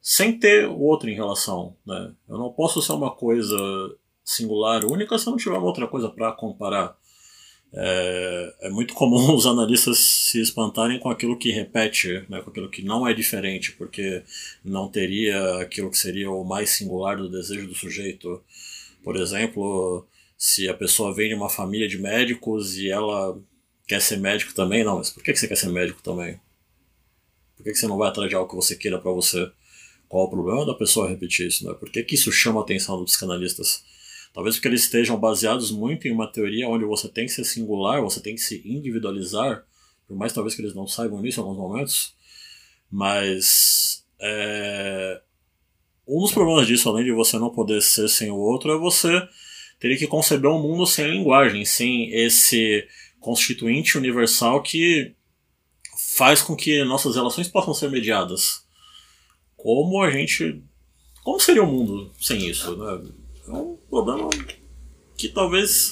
[0.00, 1.76] sem ter outro em relação.
[1.84, 2.12] Né?
[2.28, 3.56] Eu não posso ser uma coisa
[4.24, 6.96] singular, única, se eu não tiver outra coisa para comparar.
[7.74, 12.68] É, é, muito comum os analistas se espantarem com aquilo que repete, né, com aquilo
[12.68, 14.22] que não é diferente, porque
[14.62, 18.42] não teria aquilo que seria o mais singular do desejo do sujeito.
[19.02, 20.06] Por exemplo,
[20.44, 23.40] se a pessoa vem de uma família de médicos e ela
[23.86, 26.40] quer ser médico também, não, mas por que você quer ser médico também?
[27.56, 29.48] Por que você não vai atrás de algo que você queira para você?
[30.08, 31.64] Qual o problema da pessoa repetir isso?
[31.64, 31.72] Né?
[31.74, 33.84] Por que, que isso chama a atenção dos psicanalistas?
[34.34, 38.02] Talvez porque eles estejam baseados muito em uma teoria onde você tem que ser singular,
[38.02, 39.64] você tem que se individualizar,
[40.08, 42.16] por mais talvez que eles não saibam nisso em alguns momentos.
[42.90, 45.22] Mas é,
[46.04, 49.22] um dos problemas disso, além de você não poder ser sem o outro, é você
[49.82, 52.86] ter que conceber um mundo sem linguagem, sem esse
[53.18, 55.12] constituinte universal que
[56.16, 58.64] faz com que nossas relações possam ser mediadas.
[59.56, 60.62] Como a gente.
[61.24, 62.76] Como seria o mundo sem isso?
[62.76, 63.10] Né?
[63.48, 64.30] É um problema
[65.16, 65.90] que talvez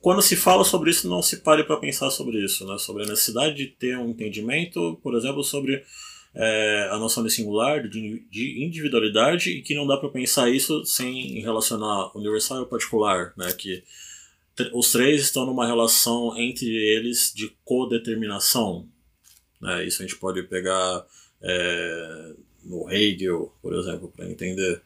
[0.00, 2.78] quando se fala sobre isso não se pare para pensar sobre isso, né?
[2.78, 5.84] Sobre a necessidade de ter um entendimento, por exemplo, sobre
[6.34, 10.84] é, a noção de singular, de, de individualidade e que não dá para pensar isso
[10.84, 13.52] sem relacionar universal e particular, né?
[13.52, 13.82] Que
[14.74, 18.86] os três estão numa relação entre eles de codeterminação.
[19.60, 19.86] Né?
[19.86, 21.06] Isso a gente pode pegar
[21.42, 24.82] é, no Hegel, por exemplo, para entender.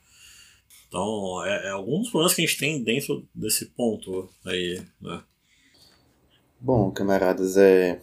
[0.89, 5.23] Então, é, é, alguns problemas que a gente tem dentro desse ponto aí, né?
[6.61, 8.01] Bom, camaradas, é,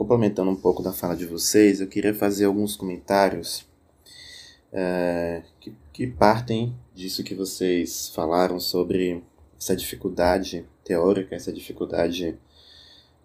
[0.00, 3.66] complementando um pouco da fala de vocês, eu queria fazer alguns comentários
[4.72, 9.22] é, que, que partem disso que vocês falaram sobre
[9.58, 12.34] essa dificuldade teórica, essa dificuldade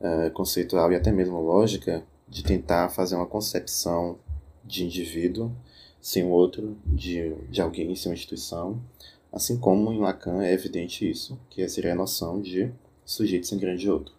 [0.01, 4.19] é, conceitual e até mesmo lógica de tentar fazer uma concepção
[4.61, 5.55] de indivíduo
[6.01, 8.83] sem o outro, de, de alguém, sem uma instituição,
[9.31, 12.69] assim como em Lacan é evidente isso, que seria a noção de
[13.05, 14.13] sujeito sem grande outro.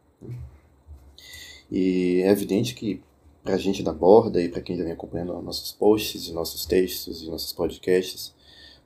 [1.71, 3.03] E é evidente que
[3.43, 7.23] para a gente da borda e para quem já vem acompanhando nossos posts, nossos textos
[7.23, 8.35] e nossos podcasts,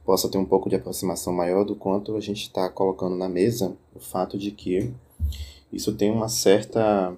[0.05, 3.77] possa ter um pouco de aproximação maior do quanto a gente está colocando na mesa
[3.95, 4.93] o fato de que
[5.73, 7.17] isso tem uma certa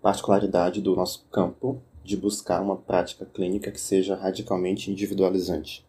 [0.00, 5.84] particularidade do nosso campo de buscar uma prática clínica que seja radicalmente individualizante.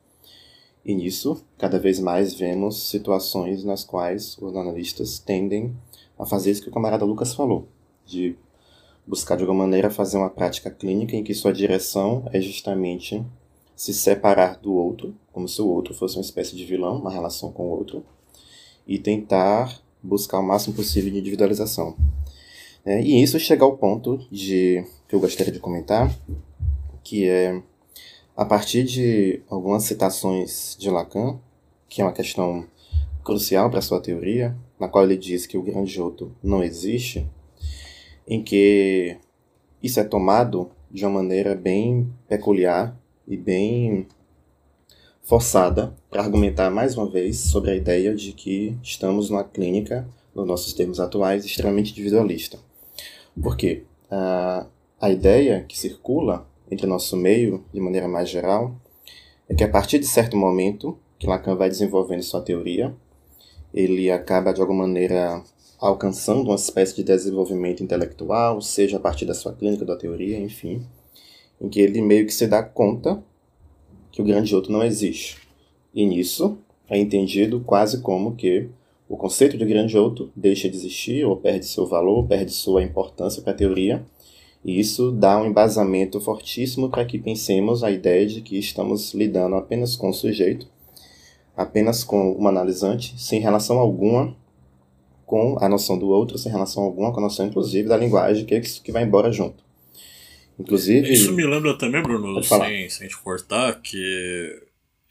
[0.86, 5.76] E nisso, cada vez mais vemos situações nas quais os analistas tendem
[6.18, 7.68] a fazer isso que o camarada Lucas falou,
[8.06, 8.36] de
[9.06, 13.24] buscar de alguma maneira fazer uma prática clínica em que sua direção é justamente
[13.76, 17.52] se separar do outro, como se o outro fosse uma espécie de vilão, uma relação
[17.52, 18.06] com o outro,
[18.88, 21.96] e tentar buscar o máximo possível de individualização.
[22.86, 26.14] É, e isso chega ao ponto de que eu gostaria de comentar,
[27.04, 27.62] que é
[28.36, 31.40] a partir de algumas citações de Lacan,
[31.88, 32.66] que é uma questão
[33.24, 37.26] crucial para sua teoria, na qual ele diz que o grande outro não existe,
[38.28, 39.18] em que
[39.82, 42.96] isso é tomado de uma maneira bem peculiar
[43.28, 44.08] e bem
[45.22, 50.46] forçada para argumentar mais uma vez sobre a ideia de que estamos numa clínica, nos
[50.46, 52.60] nossos termos atuais, extremamente individualista.
[53.42, 54.68] Porque a,
[55.00, 58.76] a ideia que circula entre nosso meio, de maneira mais geral,
[59.48, 62.96] é que a partir de certo momento que Lacan vai desenvolvendo sua teoria,
[63.74, 65.44] ele acaba de alguma maneira
[65.84, 70.82] alcançando uma espécie de desenvolvimento intelectual, seja a partir da sua clínica da teoria, enfim,
[71.60, 73.22] em que ele meio que se dá conta
[74.10, 75.38] que o grande outro não existe.
[75.94, 78.70] E nisso, é entendido quase como que
[79.10, 83.42] o conceito de grande outro deixa de existir ou perde seu valor, perde sua importância
[83.42, 84.06] para a teoria,
[84.64, 89.58] e isso dá um embasamento fortíssimo para que pensemos a ideia de que estamos lidando
[89.58, 90.66] apenas com o sujeito,
[91.58, 94.34] apenas com uma analisante, sem relação alguma
[95.26, 98.54] com a noção do outro, sem relação alguma com a noção, inclusive, da linguagem, que
[98.54, 99.64] é isso que vai embora junto.
[100.60, 101.12] Inclusive.
[101.12, 104.62] Isso me lembra também, Bruno, sem, sem te cortar, que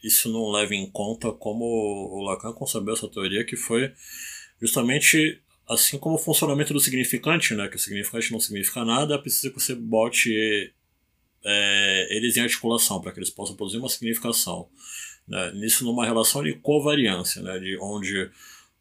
[0.03, 3.93] isso não leva em conta como o Lacan concebeu essa teoria, que foi
[4.61, 7.69] justamente assim como o funcionamento do significante, né?
[7.69, 10.73] Que o significante não significa nada, precisa que você bote
[11.45, 14.69] é, eles em articulação para que eles possam produzir uma significação.
[15.27, 15.53] Né?
[15.55, 17.59] Nisso numa relação de covariância, né?
[17.59, 18.31] De onde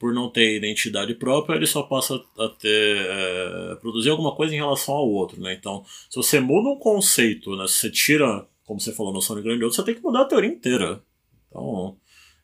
[0.02, 4.58] por não ter identidade própria, ele só passa a ter é, produzir alguma coisa em
[4.58, 5.54] relação ao outro, né?
[5.54, 7.68] Então, se você muda um conceito, né?
[7.68, 10.22] Se você tira, como você falou, a noção de grande outro, você tem que mudar
[10.22, 11.04] a teoria inteira.
[11.48, 11.96] Então,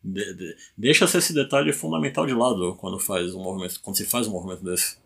[0.03, 4.27] de, de, deixa-se esse detalhe fundamental de lado quando faz um movimento, quando se faz
[4.27, 4.99] um movimento desse.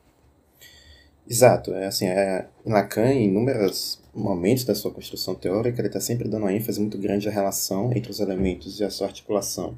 [1.26, 6.28] Exato, é assim, é, Lacan, em inúmeros momentos da sua construção teórica, ele está sempre
[6.28, 9.78] dando uma ênfase muito grande à relação entre os elementos e a sua articulação.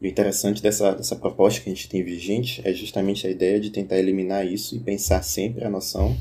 [0.00, 3.58] E o interessante dessa, dessa proposta que a gente tem vigente é justamente a ideia
[3.58, 6.16] de tentar eliminar isso e pensar sempre a noção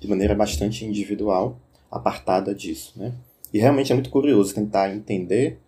[0.00, 1.60] de maneira bastante individual,
[1.90, 2.92] apartada disso.
[2.96, 3.12] Né?
[3.52, 5.58] E realmente é muito curioso tentar entender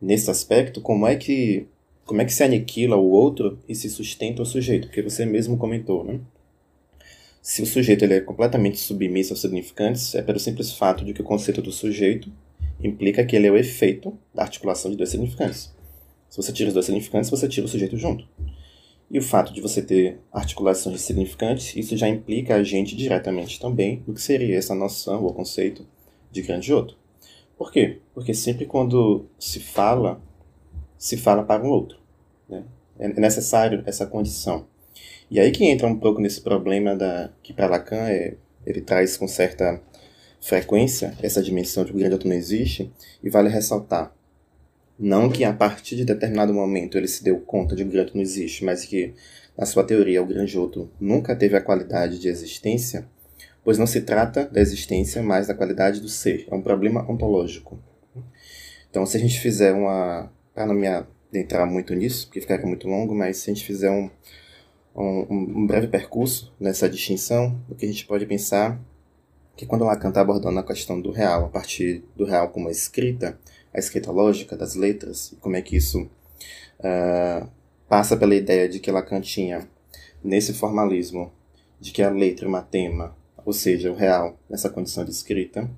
[0.00, 1.66] nesse aspecto como é que
[2.04, 5.58] como é que se aniquila o outro e se sustenta o sujeito, porque você mesmo
[5.58, 6.18] comentou, né?
[7.42, 11.20] Se o sujeito ele é completamente submisso aos significantes, é pelo simples fato de que
[11.20, 12.32] o conceito do sujeito
[12.82, 15.70] implica que ele é o efeito da articulação de dois significantes.
[16.28, 18.26] Se você tira os dois significantes, você tira o sujeito junto.
[19.10, 23.58] E o fato de você ter articulações de significantes, isso já implica a gente diretamente
[23.58, 25.86] também no que seria essa noção ou conceito
[26.30, 26.96] de grande outro.
[27.56, 28.00] Por quê?
[28.12, 30.20] Porque sempre quando se fala,
[30.98, 31.98] se fala para um outro.
[32.48, 32.64] Né?
[32.98, 34.66] É necessário essa condição.
[35.30, 38.36] E aí que entra um pouco nesse problema da que para Lacan é,
[38.66, 39.80] ele traz com certa
[40.40, 44.14] frequência essa dimensão de que o grande outro não existe, e vale ressaltar
[44.98, 48.14] não que a partir de determinado momento ele se deu conta de que o grande
[48.14, 49.14] não existe, mas que,
[49.56, 53.08] na sua teoria, o grande outro nunca teve a qualidade de existência,
[53.62, 56.46] pois não se trata da existência, mas da qualidade do ser.
[56.50, 57.78] É um problema ontológico.
[58.90, 60.32] Então, se a gente fizer uma.
[60.54, 63.90] Para não me adentrar muito nisso, porque ficaria muito longo, mas se a gente fizer
[63.90, 64.10] um,
[64.96, 68.80] um, um breve percurso nessa distinção, o que a gente pode pensar
[69.56, 73.38] que quando Lacan está abordando a questão do real, a partir do real como escrita,
[73.78, 76.02] a escrita lógica das letras, e como é que isso
[76.80, 77.48] uh,
[77.88, 79.68] passa pela ideia de que Lacan tinha,
[80.22, 81.32] nesse formalismo,
[81.80, 85.70] de que a letra é uma tema, ou seja, o real, nessa condição de escrita,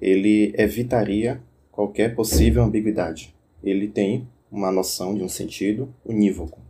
[0.00, 3.34] ele evitaria qualquer possível ambiguidade.
[3.62, 6.60] Ele tem uma noção de um sentido unívoco.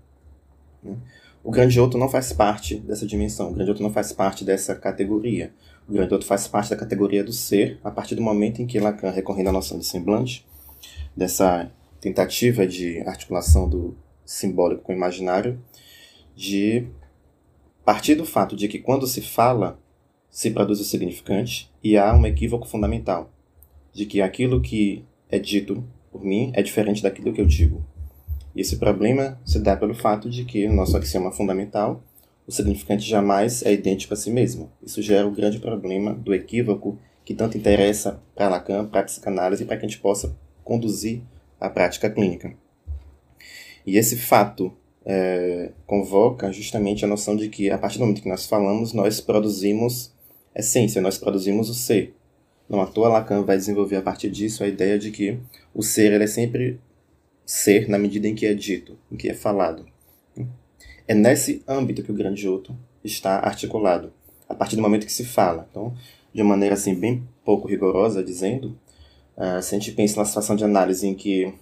[0.82, 0.96] Né?
[1.42, 4.74] O grande outro não faz parte dessa dimensão, o grande outro não faz parte dessa
[4.74, 5.52] categoria.
[5.88, 8.78] O grande outro faz parte da categoria do ser, a partir do momento em que
[8.78, 10.46] Lacan, recorrendo à noção de semblante,
[11.20, 15.62] dessa tentativa de articulação do simbólico com o imaginário,
[16.34, 16.86] de
[17.84, 19.78] partir do fato de que quando se fala,
[20.30, 23.30] se produz o significante e há um equívoco fundamental,
[23.92, 27.84] de que aquilo que é dito por mim é diferente daquilo que eu digo.
[28.54, 32.02] E esse problema se dá pelo fato de que, no nosso axioma fundamental,
[32.46, 34.72] o significante jamais é idêntico a si mesmo.
[34.82, 39.64] Isso gera o grande problema do equívoco que tanto interessa para Lacan, para a psicanálise
[39.64, 40.34] e para que a gente possa
[40.70, 41.20] conduzir
[41.58, 42.54] a prática clínica.
[43.84, 44.72] E esse fato
[45.04, 49.20] é, convoca justamente a noção de que, a partir do momento que nós falamos, nós
[49.20, 50.14] produzimos
[50.54, 52.14] essência, nós produzimos o ser.
[52.68, 55.40] Não à toa, Lacan vai desenvolver a partir disso a ideia de que
[55.74, 56.78] o ser ele é sempre
[57.44, 59.84] ser na medida em que é dito, em que é falado.
[61.08, 64.12] É nesse âmbito que o grande outro está articulado,
[64.48, 65.66] a partir do momento que se fala.
[65.68, 65.96] Então,
[66.32, 68.78] de maneira assim bem pouco rigorosa, dizendo,
[69.40, 71.54] Uh, se a gente pensa na situação de análise em que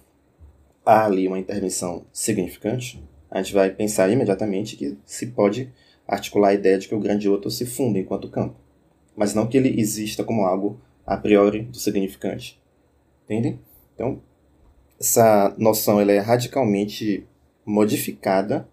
[0.85, 3.01] há ali uma intervenção significante,
[3.31, 5.71] a gente vai pensar imediatamente que se pode
[6.05, 8.55] articular a ideia de que o grande outro se funda enquanto campo,
[9.15, 12.61] mas não que ele exista como algo a priori do significante.
[13.23, 13.61] Entendem?
[13.95, 14.21] Então,
[14.99, 17.25] essa noção ela é radicalmente
[17.65, 18.67] modificada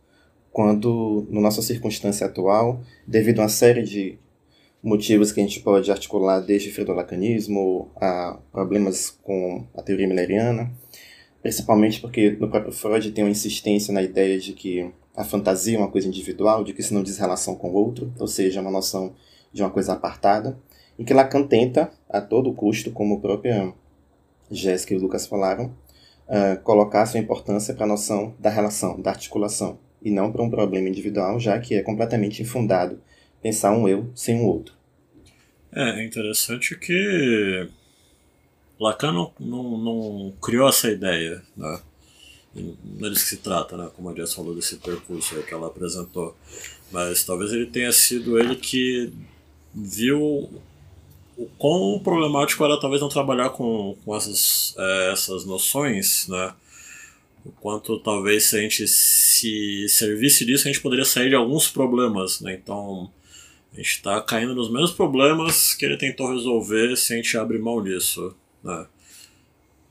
[0.50, 4.18] quando, na nossa circunstância atual, devido a uma série de
[4.86, 10.72] motivos que a gente pode articular desde fredolacanismo a problemas com a teoria milleriana,
[11.42, 15.80] principalmente porque no próprio Freud tem uma insistência na ideia de que a fantasia é
[15.80, 18.70] uma coisa individual, de que isso não diz relação com o outro, ou seja, uma
[18.70, 19.12] noção
[19.52, 20.56] de uma coisa apartada,
[20.96, 23.74] em que Lacan tenta, a todo custo, como o próprio
[24.48, 25.74] Jéssica e o Lucas falaram,
[26.28, 30.50] uh, colocar sua importância para a noção da relação, da articulação, e não para um
[30.50, 33.00] problema individual, já que é completamente infundado
[33.42, 34.75] pensar um eu sem um outro.
[35.76, 37.68] É, interessante que
[38.80, 41.82] Lacan não, não, não criou essa ideia, né?
[42.54, 43.90] Não é disso que se trata, né?
[43.94, 46.34] Como a Jess falou desse percurso que ela apresentou.
[46.90, 49.12] Mas talvez ele tenha sido ele que
[49.74, 50.48] viu
[51.36, 56.54] o quão problemático era talvez não trabalhar com, com essas, é, essas noções, né?
[57.44, 61.68] O quanto talvez se a gente se servisse disso, a gente poderia sair de alguns
[61.68, 62.54] problemas, né?
[62.54, 63.10] Então,
[63.76, 67.58] a gente está caindo nos mesmos problemas que ele tentou resolver se a gente abre
[67.58, 68.86] mão disso, né?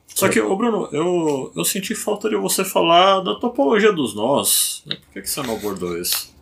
[0.08, 4.82] Só que, ô Bruno, eu, eu senti falta de você falar da topologia dos nós.
[4.86, 4.96] Né?
[4.96, 6.34] Por que, que você não abordou isso?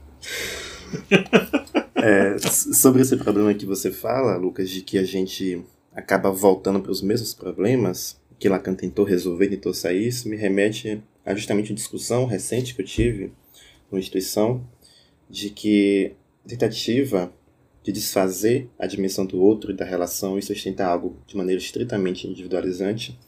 [1.96, 5.64] É, sobre esse problema que você fala, Lucas, de que a gente
[5.94, 11.02] acaba voltando para os mesmos problemas que Lacan tentou resolver, tentou sair, isso me remete
[11.24, 13.32] a justamente uma discussão recente que eu tive
[13.90, 14.62] uma instituição
[15.30, 16.14] de que
[16.46, 17.32] tentativa
[17.82, 22.26] de desfazer a dimensão do outro e da relação e sustentar algo de maneira estritamente
[22.26, 23.18] individualizante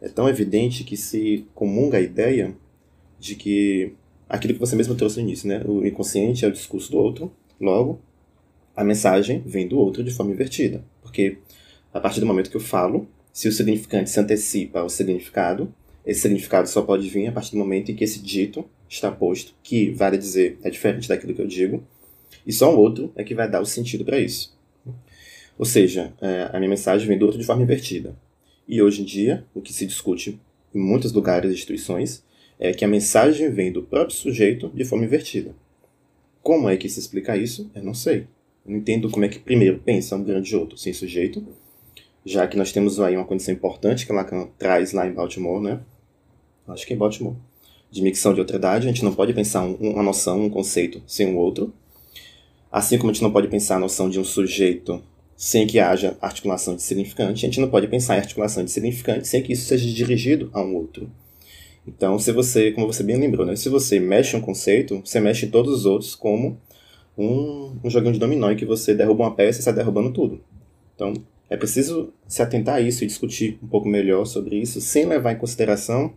[0.00, 2.56] é tão evidente que se comunga a ideia
[3.18, 3.94] de que
[4.28, 5.62] aquilo que você mesmo trouxe no início, né?
[5.66, 8.00] O inconsciente é o discurso do outro, logo
[8.76, 10.84] a mensagem vem do outro de forma invertida.
[11.02, 11.38] Porque
[11.92, 15.74] a partir do momento que eu falo, se o significante se antecipa ao significado,
[16.06, 19.52] esse significado só pode vir a partir do momento em que esse dito está posto,
[19.64, 21.82] que vale dizer é diferente daquilo que eu digo,
[22.48, 24.56] e só um outro é que vai dar o sentido para isso.
[25.58, 28.16] Ou seja, é, a minha mensagem vem do outro de forma invertida.
[28.66, 30.40] E hoje em dia, o que se discute
[30.74, 32.24] em muitos lugares e instituições
[32.58, 35.54] é que a mensagem vem do próprio sujeito de forma invertida.
[36.42, 37.70] Como é que se explica isso?
[37.74, 38.26] Eu não sei.
[38.64, 41.46] Eu não entendo como é que primeiro pensa um grande outro sem sujeito,
[42.24, 45.80] já que nós temos aí uma condição importante que Lacan traz lá em Baltimore, né?
[46.66, 47.36] Acho que é em Baltimore.
[47.90, 51.26] De micção de idade, a gente não pode pensar um, uma noção, um conceito sem
[51.26, 51.72] um outro.
[52.70, 55.02] Assim como a gente não pode pensar a noção de um sujeito
[55.36, 57.46] sem que haja articulação de significante.
[57.46, 60.60] A gente não pode pensar em articulação de significante sem que isso seja dirigido a
[60.60, 61.10] um outro.
[61.86, 65.46] Então, se você, como você bem lembrou, né, se você mexe um conceito, você mexe
[65.46, 66.60] em todos os outros como
[67.16, 70.40] um, um joguinho de dominó em que você derruba uma peça e está derrubando tudo.
[70.94, 71.14] Então,
[71.48, 75.32] é preciso se atentar a isso e discutir um pouco melhor sobre isso, sem levar
[75.32, 76.12] em consideração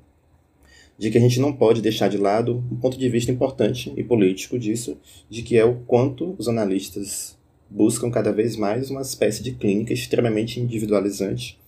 [1.01, 4.03] de que a gente não pode deixar de lado um ponto de vista importante e
[4.03, 7.35] político disso, de que é o quanto os analistas
[7.67, 11.59] buscam cada vez mais uma espécie de clínica extremamente individualizante,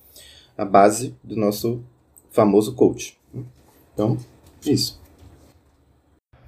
[0.55, 1.83] a base do nosso
[2.29, 3.19] famoso coach.
[3.91, 4.19] Então,
[4.63, 5.01] isso.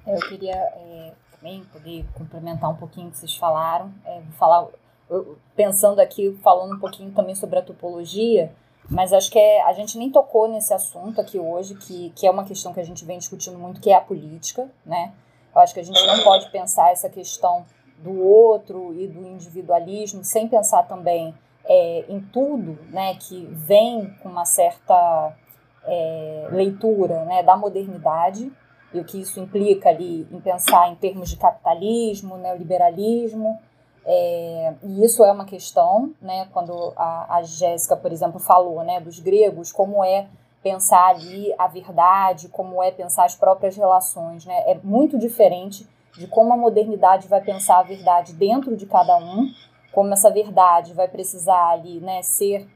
[0.06, 4.68] Eu queria é, também poder complementar um pouquinho o que vocês falaram, é, falar,
[5.10, 8.54] eu, pensando aqui, falando um pouquinho também sobre a topologia,
[8.88, 12.30] mas acho que é, a gente nem tocou nesse assunto aqui hoje, que, que é
[12.30, 15.12] uma questão que a gente vem discutindo muito, que é a política, né?
[15.54, 17.64] Eu acho que a gente não pode pensar essa questão
[17.98, 21.34] do outro e do individualismo, sem pensar também
[21.64, 25.34] é, em tudo né, que vem com uma certa
[25.84, 28.52] é, leitura né, da modernidade
[28.92, 33.58] e o que isso implica ali em pensar em termos de capitalismo, neoliberalismo.
[34.08, 39.00] É, e isso é uma questão, né, quando a, a Jéssica, por exemplo, falou né,
[39.00, 40.28] dos gregos, como é
[40.62, 44.46] pensar ali a verdade, como é pensar as próprias relações.
[44.46, 49.16] Né, é muito diferente de como a modernidade vai pensar a verdade dentro de cada
[49.18, 49.50] um,
[49.92, 52.68] como essa verdade vai precisar ali, né, ser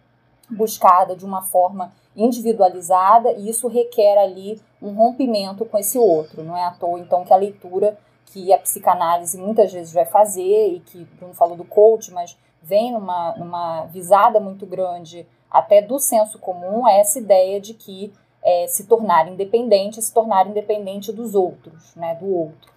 [0.51, 6.43] buscada de uma forma individualizada e isso requer ali um rompimento com esse outro.
[6.43, 7.97] Não é à toa, então, que a leitura
[8.33, 12.93] que a psicanálise muitas vezes vai fazer e que Bruno falou do coach, mas vem
[12.93, 18.13] numa, numa visada muito grande até do senso comum, é essa ideia de que
[18.43, 22.71] é, se tornar independente, se tornar independente dos outros, né, do outro.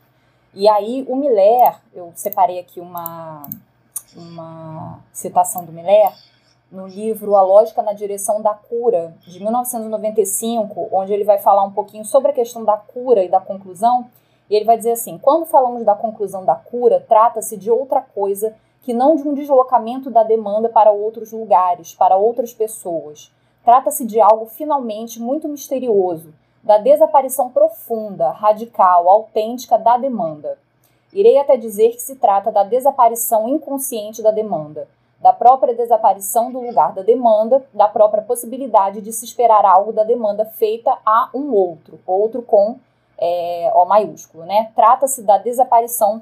[0.54, 3.48] E aí o Miller, eu separei aqui uma,
[4.16, 6.12] uma citação do Miller,
[6.72, 11.72] no livro A Lógica na Direção da Cura, de 1995, onde ele vai falar um
[11.72, 14.10] pouquinho sobre a questão da cura e da conclusão.
[14.50, 18.56] E ele vai dizer assim: quando falamos da conclusão da cura, trata-se de outra coisa
[18.82, 23.32] que não de um deslocamento da demanda para outros lugares, para outras pessoas.
[23.64, 30.58] Trata-se de algo finalmente muito misterioso, da desaparição profunda, radical, autêntica da demanda.
[31.14, 34.88] Irei até dizer que se trata da desaparição inconsciente da demanda,
[35.22, 40.04] da própria desaparição do lugar da demanda, da própria possibilidade de se esperar algo da
[40.04, 42.78] demanda feita a um outro, outro com
[43.18, 44.72] é, O maiúsculo, né?
[44.76, 46.22] Trata-se da desaparição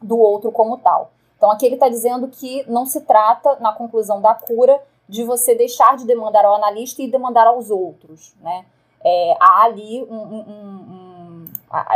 [0.00, 1.10] do outro como tal.
[1.36, 5.54] Então aqui ele está dizendo que não se trata, na conclusão da cura, de você
[5.54, 8.64] deixar de demandar ao analista e demandar aos outros, né?
[9.04, 11.44] é, há ali um, um, um,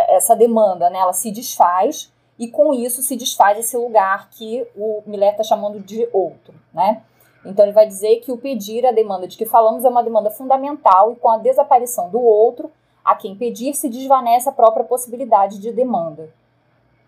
[0.09, 0.99] essa demanda, né?
[0.99, 5.78] ela se desfaz e com isso se desfaz esse lugar que o Miller está chamando
[5.80, 6.55] de outro.
[6.72, 7.03] Né?
[7.45, 10.30] Então ele vai dizer que o pedir, a demanda de que falamos, é uma demanda
[10.30, 12.70] fundamental e com a desaparição do outro,
[13.05, 16.33] a quem pedir se desvanece a própria possibilidade de demanda.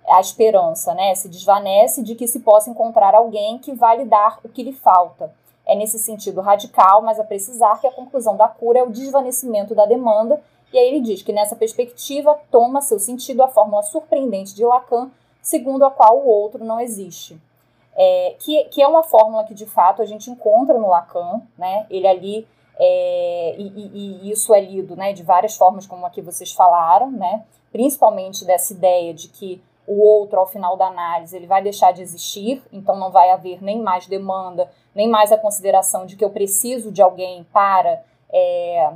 [0.09, 4.39] A esperança, né, se desvanece de que se possa encontrar alguém que vá lhe dar
[4.45, 5.33] o que lhe falta.
[5.65, 9.75] É nesse sentido radical, mas a precisar que a conclusão da cura é o desvanecimento
[9.75, 10.41] da demanda,
[10.73, 15.11] e aí ele diz que nessa perspectiva toma seu sentido a fórmula surpreendente de Lacan,
[15.43, 17.41] segundo a qual o outro não existe
[17.97, 21.87] é, que, que é uma fórmula que de fato a gente encontra no Lacan, né?
[21.89, 22.47] Ele ali
[22.79, 27.11] é, e, e, e, isso é lido, né, de várias formas, como aqui vocês falaram,
[27.11, 27.45] né?
[27.73, 32.03] Principalmente dessa ideia de que o outro, ao final da análise, ele vai deixar de
[32.03, 36.31] existir, então não vai haver nem mais demanda, nem mais a consideração de que eu
[36.31, 38.93] preciso de alguém para é,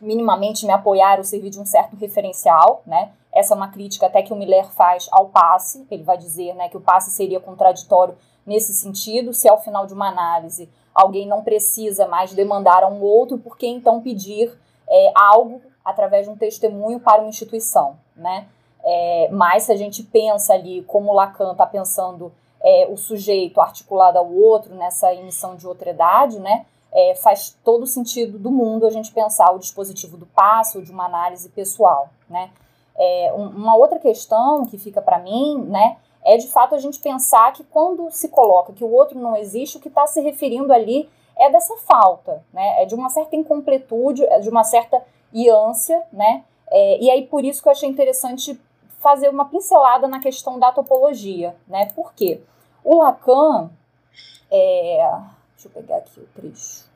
[0.00, 3.12] minimamente me apoiar ou servir de um certo referencial, né?
[3.32, 6.68] Essa é uma crítica até que o Miller faz ao passe, ele vai dizer né,
[6.68, 8.14] que o passe seria contraditório
[8.44, 13.02] nesse sentido, se ao final de uma análise alguém não precisa mais demandar a um
[13.02, 14.52] outro, por que então pedir
[14.88, 18.46] é, algo através de um testemunho para uma instituição, né?
[18.84, 22.32] É, mas se a gente pensa ali como Lacan está pensando
[22.62, 26.66] é, o sujeito articulado ao outro nessa emissão de outredade, né?
[26.94, 31.06] É, faz todo sentido do mundo a gente pensar o dispositivo do passo de uma
[31.06, 32.50] análise pessoal, né?
[32.94, 37.00] É, um, uma outra questão que fica para mim, né, é de fato a gente
[37.00, 40.72] pensar que quando se coloca que o outro não existe, o que está se referindo
[40.72, 42.82] ali é dessa falta, né?
[42.82, 45.02] É de uma certa incompletude, é de uma certa
[45.32, 46.44] iância, né?
[46.70, 48.60] É, e aí por isso que eu achei interessante
[48.98, 51.86] fazer uma pincelada na questão da topologia, né?
[51.94, 52.40] Por quê?
[52.84, 53.70] O Lacan,
[54.50, 55.20] é,
[55.54, 56.90] deixa eu pegar aqui o trecho,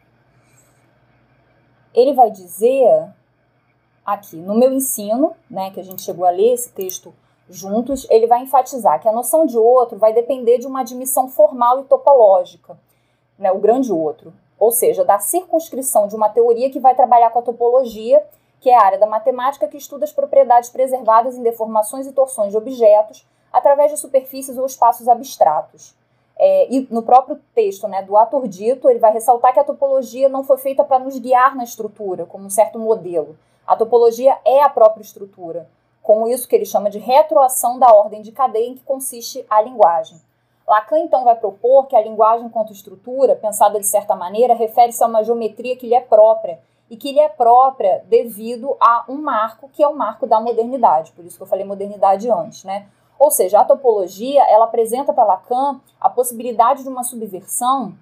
[1.94, 3.08] ele vai dizer
[4.04, 7.12] aqui no meu ensino, né, que a gente chegou a ler esse texto
[7.48, 11.80] juntos, ele vai enfatizar que a noção de outro vai depender de uma admissão formal
[11.80, 12.76] e topológica,
[13.38, 17.38] né, o grande outro, ou seja, da circunscrição de uma teoria que vai trabalhar com
[17.38, 18.24] a topologia,
[18.60, 22.50] que é a área da matemática que estuda as propriedades preservadas em deformações e torções
[22.50, 25.94] de objetos através de superfícies ou espaços abstratos.
[26.38, 30.28] É, e no próprio texto né, do ator dito, ele vai ressaltar que a topologia
[30.28, 33.36] não foi feita para nos guiar na estrutura, como um certo modelo.
[33.66, 35.68] A topologia é a própria estrutura,
[36.06, 39.60] com isso que ele chama de retroação da ordem de cadeia em que consiste a
[39.60, 40.22] linguagem.
[40.64, 45.08] Lacan então vai propor que a linguagem enquanto estrutura, pensada de certa maneira, refere-se a
[45.08, 49.68] uma geometria que lhe é própria e que lhe é própria devido a um marco
[49.68, 51.10] que é o marco da modernidade.
[51.10, 52.86] Por isso que eu falei modernidade antes, né?
[53.18, 57.94] Ou seja, a topologia ela apresenta para Lacan a possibilidade de uma subversão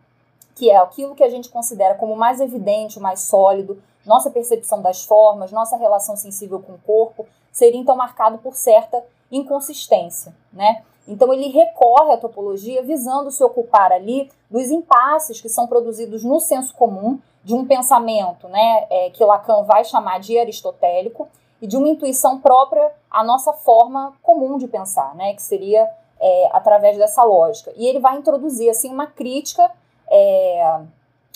[0.54, 5.04] que é aquilo que a gente considera como mais evidente, mais sólido, nossa percepção das
[5.04, 9.02] formas, nossa relação sensível com o corpo, seria então marcado por certa
[9.32, 10.82] inconsistência, né?
[11.06, 16.40] Então ele recorre à topologia visando se ocupar ali dos impasses que são produzidos no
[16.40, 21.28] senso comum de um pensamento, né, é, que Lacan vai chamar de aristotélico
[21.60, 25.86] e de uma intuição própria à nossa forma comum de pensar, né, que seria
[26.18, 27.70] é, através dessa lógica.
[27.76, 29.70] E ele vai introduzir assim uma crítica
[30.10, 30.80] é,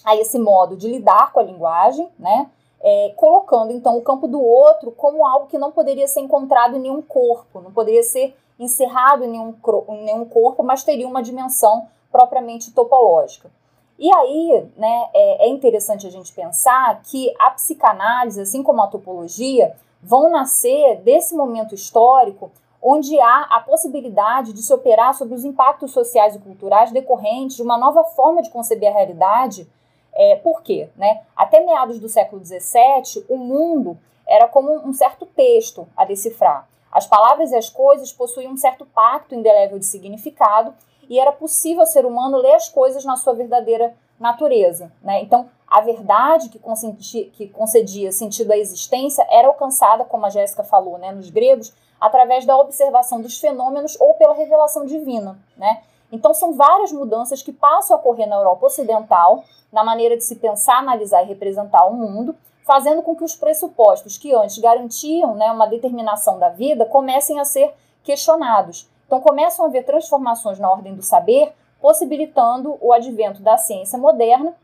[0.02, 2.48] a esse modo de lidar com a linguagem, né,
[2.80, 6.80] é, colocando então o campo do outro como algo que não poderia ser encontrado em
[6.80, 9.54] nenhum corpo, não poderia ser encerrado em nenhum,
[9.88, 13.50] em nenhum corpo, mas teria uma dimensão propriamente topológica.
[13.98, 18.86] E aí, né, é, é interessante a gente pensar que a psicanálise, assim como a
[18.86, 22.50] topologia, vão nascer desse momento histórico
[22.80, 27.62] onde há a possibilidade de se operar sobre os impactos sociais e culturais decorrentes de
[27.62, 29.68] uma nova forma de conceber a realidade
[30.18, 30.88] é, por quê?
[30.96, 31.22] Né?
[31.36, 33.96] Até meados do século XVII, o mundo
[34.26, 36.68] era como um certo texto a decifrar.
[36.90, 40.74] As palavras e as coisas possuíam um certo pacto indelével de significado
[41.08, 44.92] e era possível ao ser humano ler as coisas na sua verdadeira natureza.
[45.00, 45.22] Né?
[45.22, 46.58] Então, a verdade que,
[47.26, 52.44] que concedia sentido à existência era alcançada, como a Jéssica falou, né, nos gregos, através
[52.44, 55.38] da observação dos fenômenos ou pela revelação divina.
[55.56, 55.82] Né?
[56.10, 60.36] Então, são várias mudanças que passam a ocorrer na Europa Ocidental na maneira de se
[60.36, 65.50] pensar, analisar e representar o mundo, fazendo com que os pressupostos que antes garantiam né,
[65.50, 68.88] uma determinação da vida comecem a ser questionados.
[69.06, 74.54] Então, começam a haver transformações na ordem do saber, possibilitando o advento da ciência moderna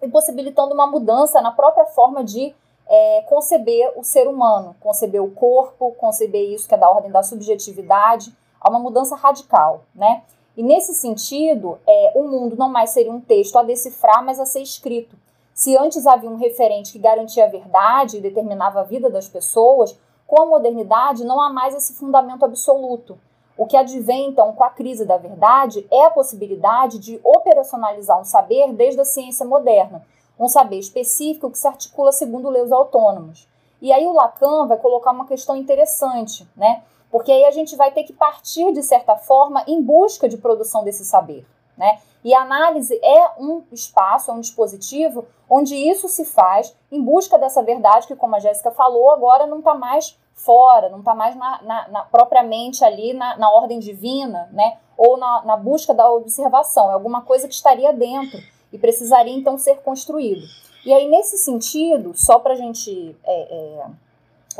[0.00, 2.54] e possibilitando uma mudança na própria forma de
[2.88, 7.22] é, conceber o ser humano, conceber o corpo, conceber isso que é da ordem da
[7.22, 10.22] subjetividade, há uma mudança radical, né?
[10.56, 14.46] E nesse sentido, é, o mundo não mais seria um texto a decifrar, mas a
[14.46, 15.16] ser escrito.
[15.54, 19.96] Se antes havia um referente que garantia a verdade e determinava a vida das pessoas,
[20.26, 23.18] com a modernidade não há mais esse fundamento absoluto.
[23.58, 28.24] O que advém, então, com a crise da verdade é a possibilidade de operacionalizar um
[28.24, 30.02] saber desde a ciência moderna,
[30.38, 33.46] um saber específico que se articula segundo leis autônomos.
[33.82, 36.82] E aí o Lacan vai colocar uma questão interessante, né?
[37.10, 40.84] Porque aí a gente vai ter que partir, de certa forma, em busca de produção
[40.84, 41.46] desse saber,
[41.76, 42.00] né?
[42.22, 47.38] E a análise é um espaço, é um dispositivo onde isso se faz em busca
[47.38, 51.34] dessa verdade que, como a Jéssica falou, agora não está mais fora, não está mais
[51.34, 54.78] na, na, na, propriamente ali na, na ordem divina, né?
[54.96, 56.90] Ou na, busca da observação.
[56.90, 58.38] É alguma coisa que estaria dentro
[58.72, 60.42] e precisaria então ser construído.
[60.84, 63.86] E aí, nesse sentido, só para a gente é, é,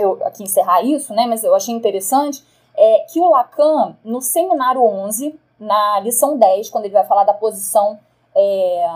[0.00, 1.26] eu, aqui encerrar isso, né?
[1.26, 2.44] Mas eu achei interessante
[2.76, 7.34] é, que o Lacan, no seminário 11, na lição 10, quando ele vai falar da
[7.34, 7.98] posição.
[8.34, 8.86] É...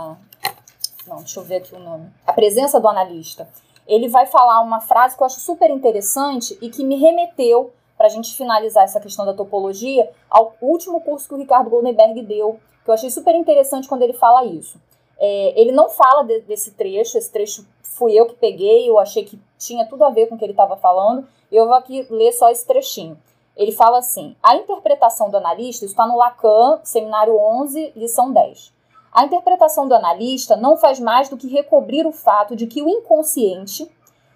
[1.07, 2.11] Não, deixa eu ver aqui o nome.
[2.27, 3.47] A presença do analista.
[3.87, 8.07] Ele vai falar uma frase que eu acho super interessante e que me remeteu, para
[8.07, 12.59] a gente finalizar essa questão da topologia, ao último curso que o Ricardo Goldenberg deu,
[12.83, 14.81] que eu achei super interessante quando ele fala isso.
[15.19, 19.25] É, ele não fala de, desse trecho, esse trecho fui eu que peguei, eu achei
[19.25, 22.33] que tinha tudo a ver com o que ele estava falando, eu vou aqui ler
[22.33, 23.19] só esse trechinho.
[23.57, 28.73] Ele fala assim: a interpretação do analista, está no Lacan, seminário 11, lição 10.
[29.13, 32.89] A interpretação do analista não faz mais do que recobrir o fato de que o
[32.89, 33.89] inconsciente,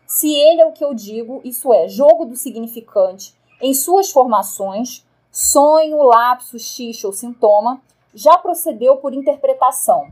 [0.06, 5.04] se ele é o que eu digo, isso é, jogo do significante, em suas formações,
[5.32, 7.82] sonho, lapso, xixi ou sintoma,
[8.14, 10.08] já procedeu por interpretação.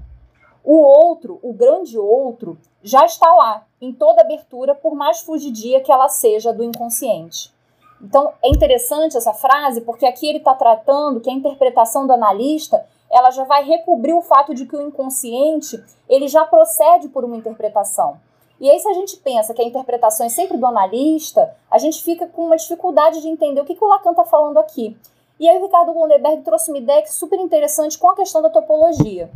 [0.65, 5.91] O outro, o grande outro, já está lá, em toda abertura, por mais fugidia que
[5.91, 7.53] ela seja do inconsciente.
[8.01, 12.87] Então é interessante essa frase porque aqui ele está tratando que a interpretação do analista
[13.11, 17.37] ela já vai recobrir o fato de que o inconsciente ele já procede por uma
[17.37, 18.21] interpretação.
[18.61, 22.03] E aí, se a gente pensa que a interpretação é sempre do analista, a gente
[22.03, 24.97] fica com uma dificuldade de entender o que, que o Lacan está falando aqui.
[25.39, 28.49] E aí, o Ricardo Gonderberg trouxe uma ideia é super interessante com a questão da
[28.49, 29.31] topologia.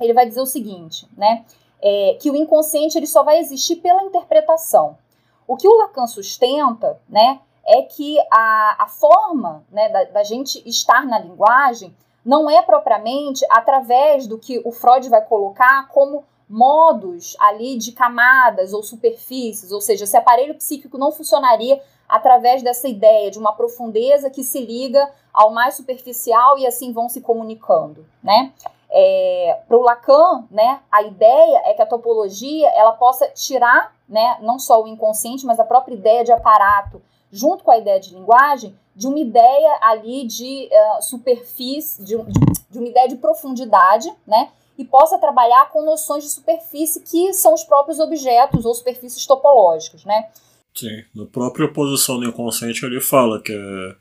[0.00, 1.44] Ele vai dizer o seguinte, né?
[1.82, 4.96] É, que o inconsciente ele só vai existir pela interpretação.
[5.46, 10.62] O que o Lacan sustenta, né, é que a, a forma né, da, da gente
[10.68, 11.94] estar na linguagem
[12.24, 18.72] não é propriamente através do que o Freud vai colocar como modos ali de camadas
[18.72, 24.30] ou superfícies, ou seja, esse aparelho psíquico não funcionaria através dessa ideia de uma profundeza
[24.30, 28.52] que se liga ao mais superficial e assim vão se comunicando, né?
[28.96, 34.38] É, Para o Lacan, né, a ideia é que a topologia ela possa tirar, né,
[34.40, 37.02] não só o inconsciente, mas a própria ideia de aparato
[37.34, 42.16] junto com a ideia de linguagem, de uma ideia ali de uh, superfície, de,
[42.70, 44.50] de, uma ideia de profundidade, né?
[44.78, 50.04] E possa trabalhar com noções de superfície que são os próprios objetos ou superfícies topológicas,
[50.04, 50.28] né?
[50.72, 53.96] Sim, na própria oposição do inconsciente ele fala que é,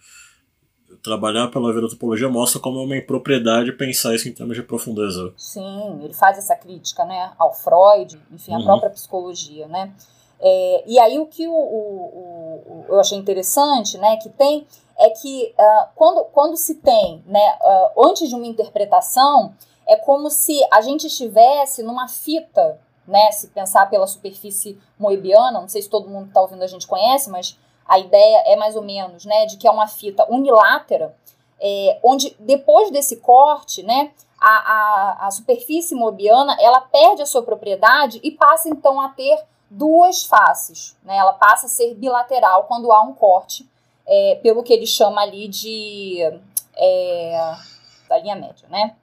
[1.04, 5.34] trabalhar pela vida topologia mostra como é uma impropriedade pensar isso em termos de profundeza.
[5.36, 8.64] Sim, ele faz essa crítica, né, ao Freud, enfim, à uhum.
[8.64, 9.94] própria psicologia, né?
[10.40, 14.66] É, e aí o que o, o, o, eu achei interessante, né, que tem,
[14.98, 19.54] é que uh, quando, quando se tem, né, uh, antes de uma interpretação,
[19.88, 25.68] é como se a gente estivesse numa fita, né, se pensar pela superfície moebiana, não
[25.68, 28.76] sei se todo mundo que está ouvindo a gente conhece, mas a ideia é mais
[28.76, 31.16] ou menos, né, de que é uma fita unilátera,
[31.60, 37.42] é, onde depois desse corte, né, a, a, a superfície moebiana, ela perde a sua
[37.42, 41.18] propriedade e passa então a ter duas faces, né?
[41.18, 43.68] Ela passa a ser bilateral quando há um corte,
[44.06, 46.20] é, pelo que ele chama ali de
[46.76, 47.56] é,
[48.10, 48.96] da linha média, né?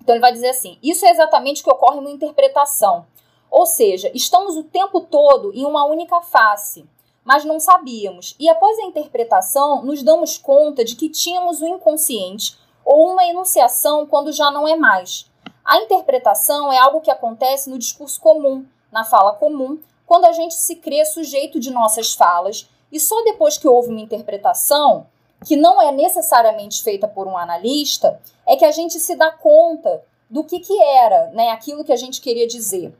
[0.00, 3.04] Então ele vai dizer assim: isso é exatamente o que ocorre na interpretação.
[3.50, 6.86] Ou seja, estamos o tempo todo em uma única face,
[7.24, 8.36] mas não sabíamos.
[8.38, 14.06] E após a interpretação, nos damos conta de que tínhamos o inconsciente ou uma enunciação
[14.06, 15.30] quando já não é mais.
[15.64, 20.54] A interpretação é algo que acontece no discurso comum, na fala comum, quando a gente
[20.54, 25.06] se crê sujeito de nossas falas e só depois que houve uma interpretação,
[25.44, 30.04] que não é necessariamente feita por um analista, é que a gente se dá conta
[30.28, 32.94] do que, que era né, aquilo que a gente queria dizer.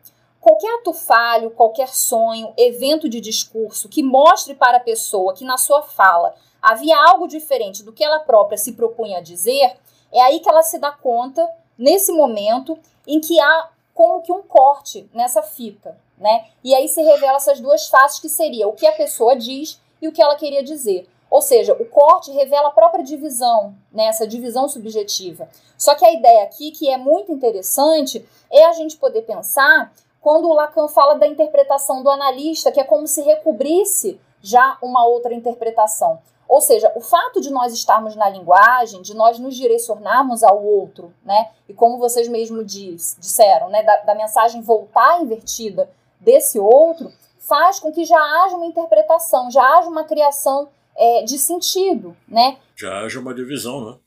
[0.44, 5.56] Qualquer ato falho, qualquer sonho, evento de discurso que mostre para a pessoa que na
[5.56, 9.74] sua fala havia algo diferente do que ela própria se propunha a dizer,
[10.12, 14.42] é aí que ela se dá conta, nesse momento, em que há como que um
[14.42, 16.46] corte nessa fita né?
[16.62, 20.08] E aí se revela essas duas faces que seria o que a pessoa diz e
[20.08, 21.08] o que ela queria dizer.
[21.30, 25.48] Ou seja, o corte revela a própria divisão, né, essa divisão subjetiva.
[25.76, 29.92] Só que a ideia aqui, que é muito interessante, é a gente poder pensar
[30.24, 35.04] quando o Lacan fala da interpretação do analista, que é como se recobrisse já uma
[35.04, 36.18] outra interpretação.
[36.48, 41.12] Ou seja, o fato de nós estarmos na linguagem, de nós nos direcionarmos ao outro,
[41.22, 41.50] né?
[41.68, 43.82] E como vocês mesmos diz, disseram, né?
[43.82, 49.62] Da, da, mensagem voltar invertida desse outro, faz com que já haja uma interpretação, já
[49.76, 52.56] haja uma criação é, de sentido, né?
[52.74, 53.98] Já haja uma divisão, né?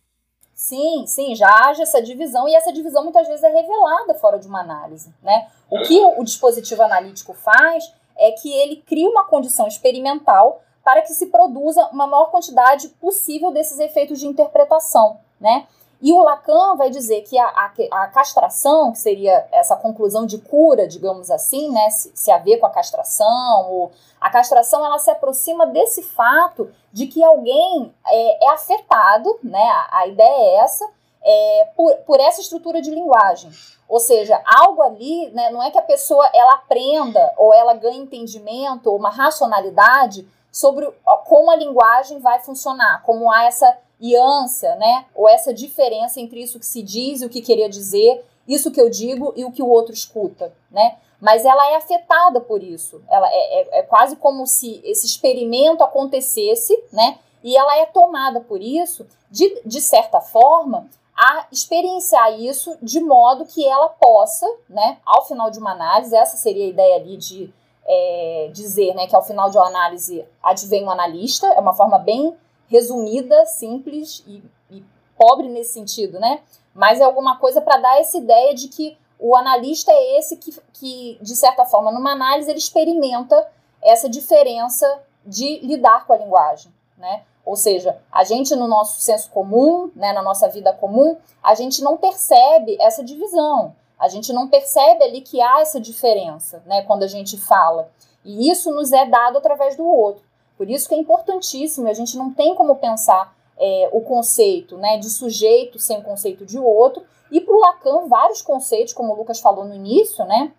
[0.58, 4.48] Sim, sim, já haja essa divisão e essa divisão muitas vezes é revelada fora de
[4.48, 5.48] uma análise, né?
[5.70, 11.14] O que o dispositivo analítico faz é que ele cria uma condição experimental para que
[11.14, 15.68] se produza uma maior quantidade possível desses efeitos de interpretação, né?
[16.00, 17.72] E o Lacan vai dizer que a, a,
[18.04, 22.58] a, castração, que seria essa conclusão de cura, digamos assim, né, se, se a ver
[22.58, 23.92] com a castração, ou
[24.22, 30.00] a castração ela se aproxima desse fato de que alguém é, é afetado, né, a,
[30.00, 30.88] a, ideia é essa,
[31.24, 33.50] é, por, por essa estrutura de linguagem.
[33.90, 37.98] Ou seja, algo ali, né, não é que a pessoa ela aprenda ou ela ganhe
[37.98, 40.88] entendimento ou uma racionalidade sobre
[41.26, 45.06] como a linguagem vai funcionar, como há essa iância, né?
[45.16, 48.80] Ou essa diferença entre isso que se diz e o que queria dizer, isso que
[48.80, 50.98] eu digo e o que o outro escuta, né?
[51.20, 53.02] Mas ela é afetada por isso.
[53.10, 57.18] Ela é, é, é quase como se esse experimento acontecesse, né?
[57.44, 63.46] E ela é tomada por isso, de, de certa forma, a experienciar isso de modo
[63.46, 67.52] que ela possa, né, ao final de uma análise, essa seria a ideia ali de
[67.88, 71.98] é, dizer né, que ao final de uma análise advém um analista, é uma forma
[71.98, 72.36] bem
[72.68, 74.84] resumida, simples e, e
[75.18, 76.42] pobre nesse sentido, né?
[76.74, 80.56] Mas é alguma coisa para dar essa ideia de que o analista é esse que,
[80.74, 83.48] que, de certa forma, numa análise, ele experimenta
[83.82, 87.24] essa diferença de lidar com a linguagem, né?
[87.44, 91.82] Ou seja, a gente no nosso senso comum, né, na nossa vida comum, a gente
[91.82, 93.74] não percebe essa divisão.
[93.98, 97.90] A gente não percebe ali que há essa diferença, né, quando a gente fala.
[98.24, 100.24] E isso nos é dado através do outro.
[100.58, 104.98] Por isso que é importantíssimo, a gente não tem como pensar é, o conceito né,
[104.98, 107.04] de sujeito sem o conceito de outro.
[107.32, 110.52] E para o Lacan, vários conceitos, como o Lucas falou no início, né,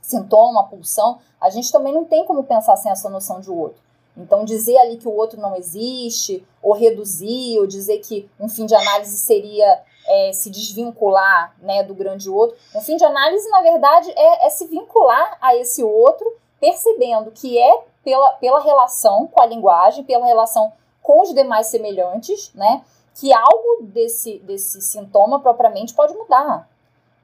[0.00, 3.82] sintoma, pulsão, a gente também não tem como pensar sem essa noção de outro.
[4.16, 8.64] Então, dizer ali que o outro não existe, ou reduzir, ou dizer que um fim
[8.64, 12.56] de análise seria é, se desvincular né, do grande outro.
[12.74, 17.58] Um fim de análise, na verdade, é, é se vincular a esse outro, percebendo que
[17.58, 22.82] é pela, pela relação com a linguagem, pela relação com os demais semelhantes, né?
[23.14, 26.68] Que algo desse, desse sintoma propriamente pode mudar,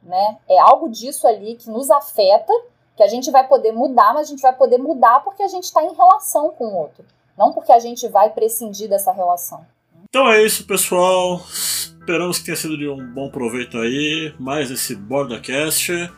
[0.02, 0.38] né?
[0.48, 2.52] É algo disso ali que nos afeta,
[2.96, 5.64] que a gente vai poder mudar, mas a gente vai poder mudar porque a gente
[5.64, 7.04] está em relação com o outro,
[7.36, 9.64] não porque a gente vai prescindir dessa relação.
[10.08, 11.40] Então é isso, pessoal.
[11.46, 14.34] Esperamos que tenha sido de um bom proveito aí.
[14.40, 16.10] Mais esse BordaCast.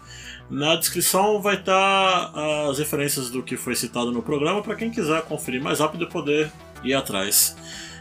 [0.52, 2.30] Na descrição vai estar
[2.68, 6.06] as referências do que foi citado no programa para quem quiser conferir mais rápido e
[6.06, 6.52] poder
[6.84, 7.56] ir atrás.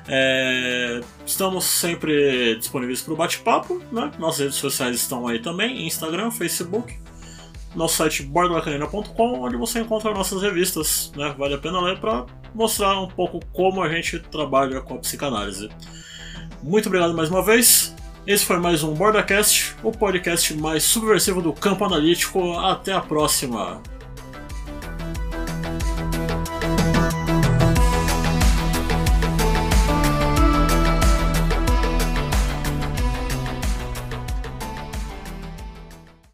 [0.05, 4.11] É, estamos sempre disponíveis para o bate-papo, né?
[4.19, 6.99] Nossas redes sociais estão aí também, Instagram, Facebook,
[7.73, 11.33] nosso site bordoacanina.com, onde você encontra nossas revistas, né?
[11.37, 15.69] Vale a pena ler para mostrar um pouco como a gente trabalha com a psicanálise.
[16.61, 17.95] Muito obrigado mais uma vez.
[18.25, 22.53] Esse foi mais um BordaCast, o podcast mais subversivo do campo analítico.
[22.59, 23.81] Até a próxima!